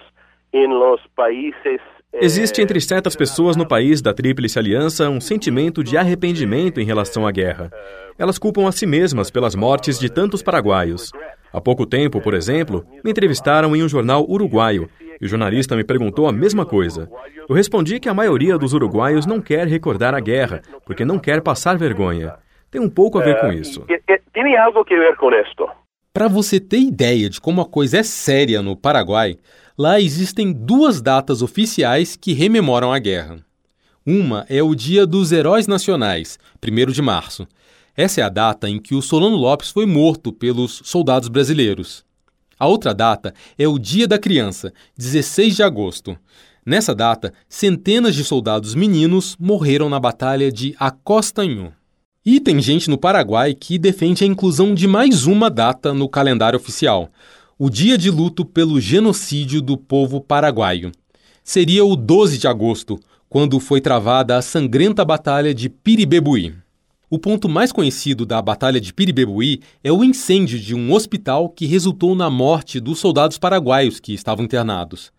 [0.53, 1.81] em los países
[2.13, 7.25] Existe entre certas pessoas no país da Tríplice Aliança um sentimento de arrependimento em relação
[7.25, 7.71] à guerra.
[8.19, 11.09] Elas culpam a si mesmas pelas mortes de tantos paraguaios.
[11.53, 14.89] Há pouco tempo, por exemplo, me entrevistaram em um jornal uruguaio
[15.21, 17.09] e o jornalista me perguntou a mesma coisa.
[17.47, 21.41] Eu respondi que a maioria dos uruguaios não quer recordar a guerra, porque não quer
[21.41, 22.35] passar vergonha.
[22.71, 23.85] Tem um pouco a ver com isso.
[24.33, 25.69] Tem algo a ver com isto.
[26.13, 29.37] Para você ter ideia de como a coisa é séria no Paraguai,
[29.77, 33.39] lá existem duas datas oficiais que rememoram a guerra.
[34.05, 37.47] Uma é o Dia dos Heróis Nacionais, 1 de março.
[37.95, 42.05] Essa é a data em que o Solano Lopes foi morto pelos soldados brasileiros.
[42.57, 46.17] A outra data é o Dia da Criança, 16 de agosto.
[46.65, 51.71] Nessa data, centenas de soldados meninos morreram na Batalha de Acostanhô.
[52.23, 56.55] E tem gente no Paraguai que defende a inclusão de mais uma data no calendário
[56.55, 57.09] oficial,
[57.57, 60.91] o dia de luto pelo genocídio do povo paraguaio.
[61.43, 66.53] Seria o 12 de agosto, quando foi travada a sangrenta Batalha de Piribebuí.
[67.09, 71.65] O ponto mais conhecido da Batalha de Piribebuí é o incêndio de um hospital que
[71.65, 75.11] resultou na morte dos soldados paraguaios que estavam internados.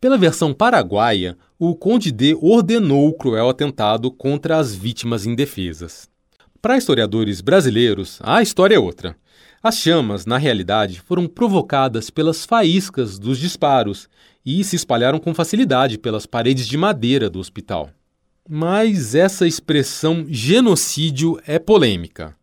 [0.00, 6.08] Pela versão paraguaia, o Conde D ordenou o cruel atentado contra as vítimas indefesas.
[6.60, 9.16] Para historiadores brasileiros, a história é outra.
[9.62, 14.08] As chamas, na realidade, foram provocadas pelas faíscas dos disparos
[14.44, 17.90] e se espalharam com facilidade pelas paredes de madeira do hospital.
[18.48, 22.34] Mas essa expressão genocídio é polêmica.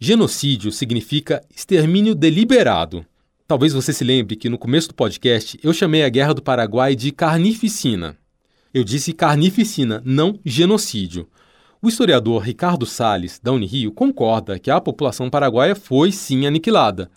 [0.00, 3.06] Genocídio significa extermínio deliberado.
[3.46, 6.96] Talvez você se lembre que no começo do podcast eu chamei a Guerra do Paraguai
[6.96, 8.16] de carnificina.
[8.74, 11.28] Eu disse carnificina, não genocídio.
[11.82, 17.08] O historiador Ricardo Salles, da Unirio, concorda que a população paraguaia foi sim aniquilada,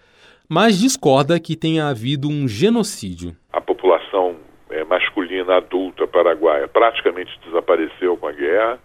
[0.49, 3.36] mas discorda que tenha havido um genocídio.
[3.51, 4.38] A população
[4.70, 8.80] é, masculina adulta paraguaia praticamente desapareceu com a guerra,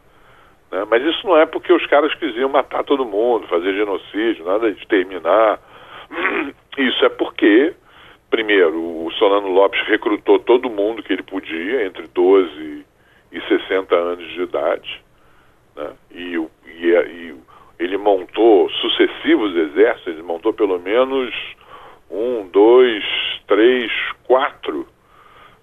[0.72, 0.85] né?
[0.91, 4.85] mas isso não é porque os caras quisiam matar todo mundo, fazer genocídio, nada de
[4.89, 5.61] terminar.
[6.76, 7.72] Isso é porque,
[8.31, 12.85] primeiro, o Solano Lopes recrutou todo mundo que ele podia, entre 12
[13.31, 15.03] e 60 anos de idade,
[15.79, 15.93] né?
[16.11, 17.35] e, e, e
[17.79, 21.35] ele montou sucessivos exércitos, ele montou pelo menos
[22.11, 23.05] um, dois,
[23.47, 23.91] três,
[24.24, 24.87] quatro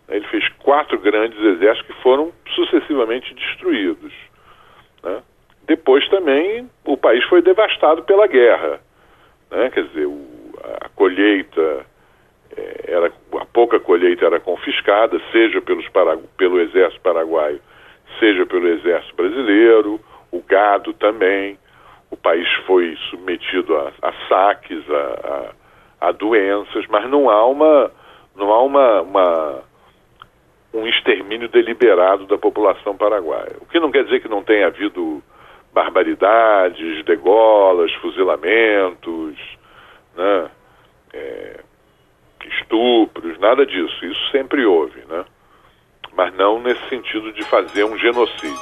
[0.08, 4.14] ele fez quatro grandes exércitos que foram sucessivamente destruídos.
[5.04, 5.22] Né?
[5.66, 8.80] Depois também o país foi devastado pela guerra.
[9.50, 9.70] Né?
[9.72, 11.86] Quer dizer, o, a colheita,
[12.56, 15.88] é, era, a pouca colheita era confiscada, seja pelos,
[16.38, 17.60] pelo exército paraguaio,
[18.20, 20.00] seja pelo exército brasileiro,
[20.32, 21.58] o gado também.
[22.12, 25.54] O país foi submetido a, a saques, a,
[26.02, 27.92] a, a doenças, mas não há uma,
[28.36, 29.64] não há uma, uma
[30.74, 33.56] um extermínio deliberado da população paraguaia.
[33.62, 35.24] O que não quer dizer que não tenha havido
[35.74, 39.38] barbaridades, degolas, fuzilamentos,
[40.16, 40.50] né?
[41.14, 41.60] É,
[42.46, 44.06] estupros, nada disso.
[44.06, 45.26] Isso sempre houve, né?
[46.18, 48.56] Mas não nesse sentido de fazer um genocídio.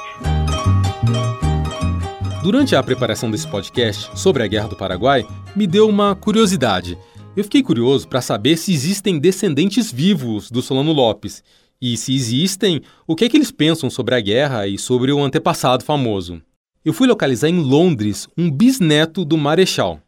[2.42, 5.26] Durante a preparação desse podcast sobre a Guerra do Paraguai,
[5.56, 6.98] me deu uma curiosidade.
[7.36, 11.42] Eu fiquei curioso para saber se existem descendentes vivos do Solano Lopes.
[11.80, 15.22] E se existem, o que é que eles pensam sobre a guerra e sobre o
[15.22, 16.42] antepassado famoso.
[16.84, 20.00] Eu fui localizar em Londres um bisneto do Marechal.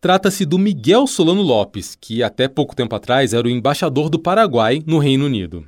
[0.00, 4.82] Trata-se do Miguel Solano Lopes, que até pouco tempo atrás era o embaixador do Paraguai
[4.86, 5.66] no Reino Unido.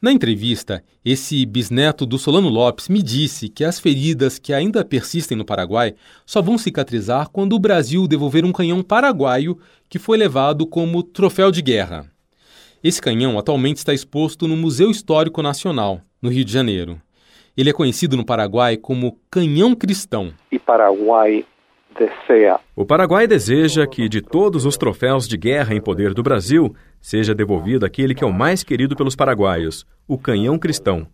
[0.00, 5.36] Na entrevista, esse bisneto do Solano Lopes me disse que as feridas que ainda persistem
[5.36, 10.64] no Paraguai só vão cicatrizar quando o Brasil devolver um canhão paraguaio que foi levado
[10.68, 12.08] como troféu de guerra.
[12.82, 17.02] Esse canhão atualmente está exposto no Museu Histórico Nacional, no Rio de Janeiro.
[17.56, 20.32] Ele é conhecido no Paraguai como Canhão Cristão.
[20.52, 21.44] E Paraguai.
[22.76, 27.34] O Paraguai deseja que, de todos os troféus de guerra em poder do Brasil, seja
[27.34, 31.06] devolvido aquele que é o mais querido pelos paraguaios, o canhão cristão.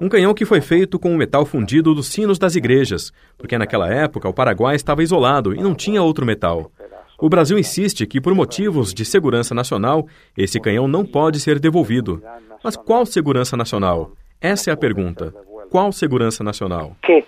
[0.00, 3.88] Um canhão que foi feito com o metal fundido dos sinos das igrejas, porque naquela
[3.88, 6.70] época o Paraguai estava isolado e não tinha outro metal.
[7.18, 12.20] O Brasil insiste que, por motivos de segurança nacional, esse canhão não pode ser devolvido.
[12.62, 14.12] Mas qual segurança nacional?
[14.40, 15.32] Essa é a pergunta.
[15.70, 16.96] Qual segurança nacional?
[17.02, 17.24] Que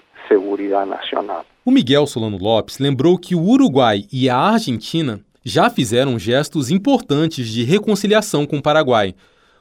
[0.84, 1.44] nacional?
[1.64, 7.48] O Miguel Solano Lopes lembrou que o Uruguai e a Argentina já fizeram gestos importantes
[7.48, 9.14] de reconciliação com o Paraguai.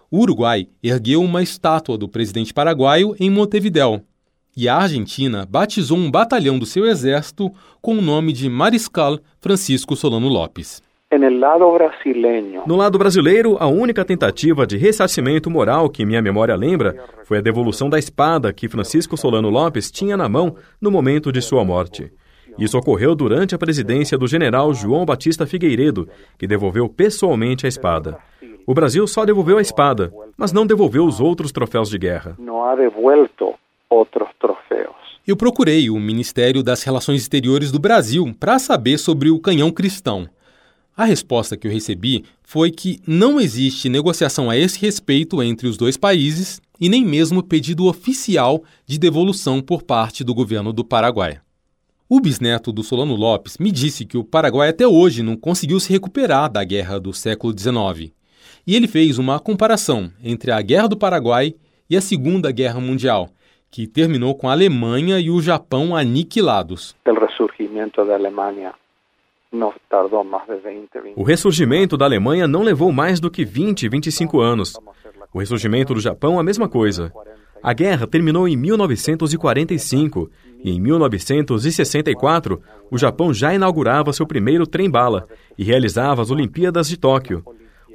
[0.10, 4.02] O Uruguai ergueu uma estátua do presidente paraguaio em Montevidéu,
[4.58, 9.96] e a Argentina batizou um batalhão do seu exército com o nome de Mariscal Francisco
[9.96, 10.82] Solano Lopes.
[12.66, 17.42] No lado brasileiro, a única tentativa de ressarcimento moral que minha memória lembra foi a
[17.42, 22.12] devolução da espada que Francisco Solano Lopes tinha na mão no momento de sua morte.
[22.58, 26.08] Isso ocorreu durante a presidência do general João Batista Figueiredo,
[26.38, 28.18] que devolveu pessoalmente a espada.
[28.66, 32.36] O Brasil só devolveu a espada, mas não devolveu os outros troféus de guerra.
[32.40, 33.54] Não ha devuelto
[33.90, 34.96] outros troféus.
[35.28, 40.28] Eu procurei o Ministério das Relações Exteriores do Brasil para saber sobre o canhão cristão.
[40.98, 45.76] A resposta que eu recebi foi que não existe negociação a esse respeito entre os
[45.76, 51.42] dois países e nem mesmo pedido oficial de devolução por parte do governo do Paraguai.
[52.08, 55.92] O bisneto do Solano Lopes me disse que o Paraguai até hoje não conseguiu se
[55.92, 58.14] recuperar da guerra do século XIX.
[58.66, 61.56] E ele fez uma comparação entre a Guerra do Paraguai
[61.90, 63.30] e a Segunda Guerra Mundial,
[63.70, 66.96] que terminou com a Alemanha e o Japão aniquilados.
[67.06, 68.74] O ressurgimento da Alemanha
[69.56, 73.44] não tardou mais de 20, 20 O ressurgimento da Alemanha não levou mais do que
[73.44, 74.74] 20, 25 anos.
[75.34, 77.12] O ressurgimento do Japão, a mesma coisa.
[77.64, 80.30] A guerra terminou em 1945
[80.64, 85.28] e em 1964 o Japão já inaugurava seu primeiro trem-bala
[85.58, 87.44] e realizava as Olimpíadas de Tóquio.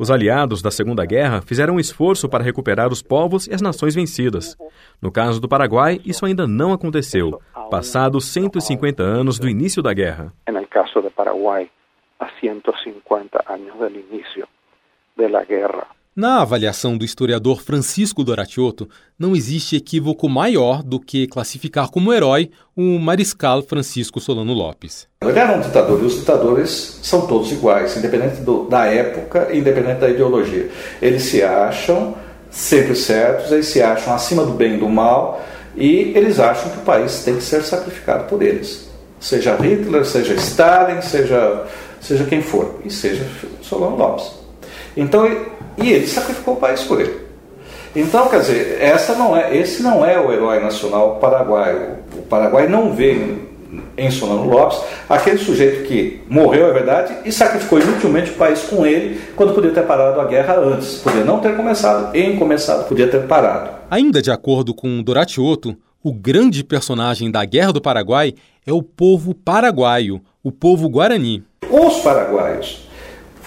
[0.00, 3.94] Os aliados da Segunda Guerra fizeram um esforço para recuperar os povos e as nações
[3.94, 4.56] vencidas.
[4.98, 7.38] No caso do Paraguai, isso ainda não aconteceu,
[7.70, 10.32] passados 150 anos do início da guerra.
[10.50, 11.70] No caso do Paraguai,
[12.18, 14.48] há 150 anos do início
[15.18, 15.86] da guerra.
[16.16, 22.50] Na avaliação do historiador Francisco Doratiotto, não existe equívoco maior do que classificar como herói
[22.76, 25.06] o mariscal Francisco Solano Lopes.
[25.22, 30.00] Ele era um ditador e os ditadores são todos iguais, independente do, da época independente
[30.00, 30.68] da ideologia.
[31.00, 32.16] Eles se acham
[32.50, 35.40] sempre certos, eles se acham acima do bem e do mal
[35.76, 38.90] e eles acham que o país tem que ser sacrificado por eles.
[39.20, 41.66] Seja Hitler, seja Stalin, seja,
[42.00, 43.24] seja quem for, e seja
[43.62, 44.40] Solano Lopes.
[44.96, 45.24] Então,
[45.76, 47.30] e ele sacrificou o país por ele.
[47.94, 51.98] Então, quer dizer, essa não é, esse não é o herói nacional paraguaio.
[52.16, 53.38] O Paraguai não vê
[53.96, 58.86] em Solano Lopes aquele sujeito que morreu, é verdade, e sacrificou inutilmente o país com
[58.86, 60.98] ele, quando podia ter parado a guerra antes.
[60.98, 63.70] Podia não ter começado, em começado, podia ter parado.
[63.90, 69.34] Ainda de acordo com Doratiotto, o grande personagem da Guerra do Paraguai é o povo
[69.34, 71.42] paraguaio, o povo guarani.
[71.68, 72.89] Os paraguaios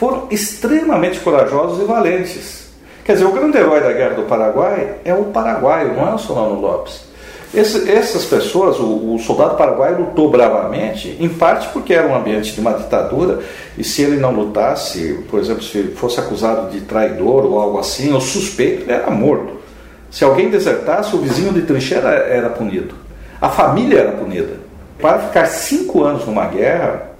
[0.03, 2.67] foram extremamente corajosos e valentes.
[3.05, 6.17] Quer dizer, o grande herói da Guerra do Paraguai é o paraguaio, não é o
[6.17, 7.05] Solano Lopes.
[7.53, 12.51] Esse, essas pessoas, o, o, soldado paraguaio lutou bravamente, em parte porque era um ambiente
[12.51, 13.39] de uma ditadura,
[13.77, 18.11] e se ele não lutasse, por exemplo, se fosse acusado de traidor ou algo assim,
[18.11, 19.53] ou suspeito, ele era morto.
[20.11, 22.93] Se alguém desertasse, o vizinho de trincheira era punido.
[23.39, 24.57] A família era punida.
[24.99, 27.12] Para ficar cinco anos numa guerra,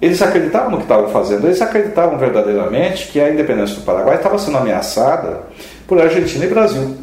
[0.00, 4.38] eles acreditavam no que estavam fazendo, eles acreditavam verdadeiramente que a independência do Paraguai estava
[4.38, 5.42] sendo ameaçada
[5.86, 6.96] por Argentina e Brasil.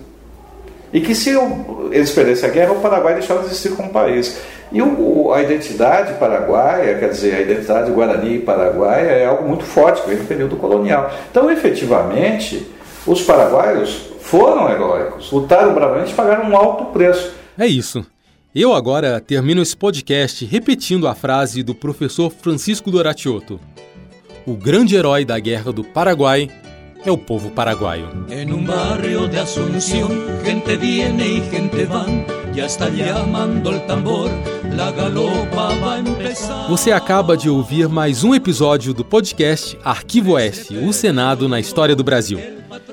[0.92, 1.38] E que se
[1.92, 4.40] eles perdessem a guerra, o Paraguai deixava de existir como país.
[4.72, 10.02] E o, a identidade paraguaia, quer dizer, a identidade guarani paraguaia é algo muito forte,
[10.02, 11.12] que vem do período colonial.
[11.30, 12.68] Então, efetivamente,
[13.06, 17.34] os paraguaios foram heróicos, lutaram bravamente e pagaram um alto preço.
[17.58, 18.06] É isso.
[18.60, 23.60] Eu agora termino esse podcast repetindo a frase do professor Francisco Doratioto.
[24.48, 26.50] O grande herói da Guerra do Paraguai
[27.06, 28.26] é o povo paraguaio.
[28.32, 30.10] En un barrio de Asunción,
[30.44, 34.32] gente viene y gente van, ya está llamando el tambor,
[34.76, 36.68] la galopa va empezar.
[36.68, 41.96] Você acaba de ouvir mais um episódio do podcast Arquivo Oeste, o Senado na história
[41.96, 42.40] do Brasil.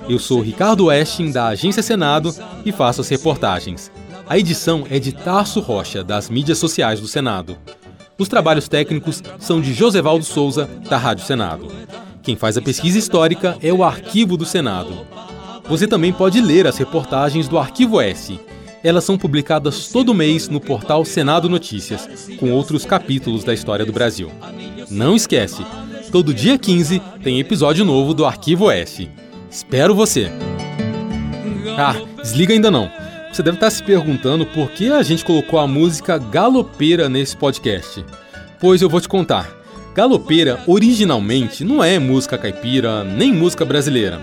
[0.07, 2.35] Eu sou Ricardo Westing, da Agência Senado,
[2.67, 3.91] e faço as reportagens.
[4.27, 7.59] A edição é de Tarso Rocha, das mídias sociais do Senado.
[8.17, 11.71] Os trabalhos técnicos são de Josevaldo Souza, da Rádio Senado.
[12.23, 15.07] Quem faz a pesquisa histórica é o Arquivo do Senado.
[15.69, 18.41] Você também pode ler as reportagens do Arquivo S.
[18.83, 23.93] Elas são publicadas todo mês no portal Senado Notícias, com outros capítulos da história do
[23.93, 24.31] Brasil.
[24.91, 25.65] Não esquece,
[26.11, 29.09] todo dia 15 tem episódio novo do Arquivo S.
[29.51, 30.31] Espero você!
[31.77, 33.04] Ah, desliga ainda não.
[33.35, 38.05] Você deve estar se perguntando por que a gente colocou a música galopeira nesse podcast.
[38.61, 39.51] Pois eu vou te contar.
[39.93, 44.21] Galopeira originalmente não é música caipira nem música brasileira.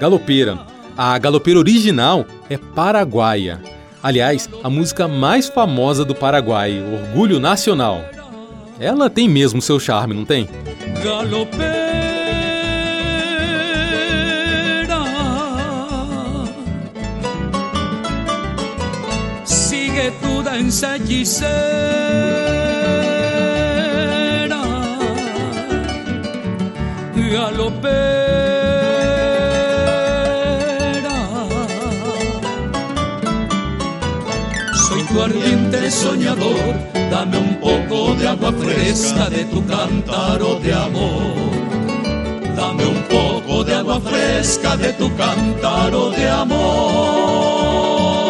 [0.00, 0.58] Galopeira,
[0.96, 3.60] a galopeira original é paraguaia.
[4.02, 8.04] Aliás, a música mais famosa do Paraguai, Orgulho Nacional.
[8.80, 10.48] Ela tem mesmo seu charme, não tem?
[11.00, 12.17] Galopeira,
[20.58, 21.48] danza hechicera,
[27.32, 27.98] galopera.
[34.88, 36.74] Soy tu ardiente soñador,
[37.10, 41.36] dame un poco de agua fresca de tu cántaro de amor.
[42.56, 48.27] Dame un poco de agua fresca de tu cántaro de amor.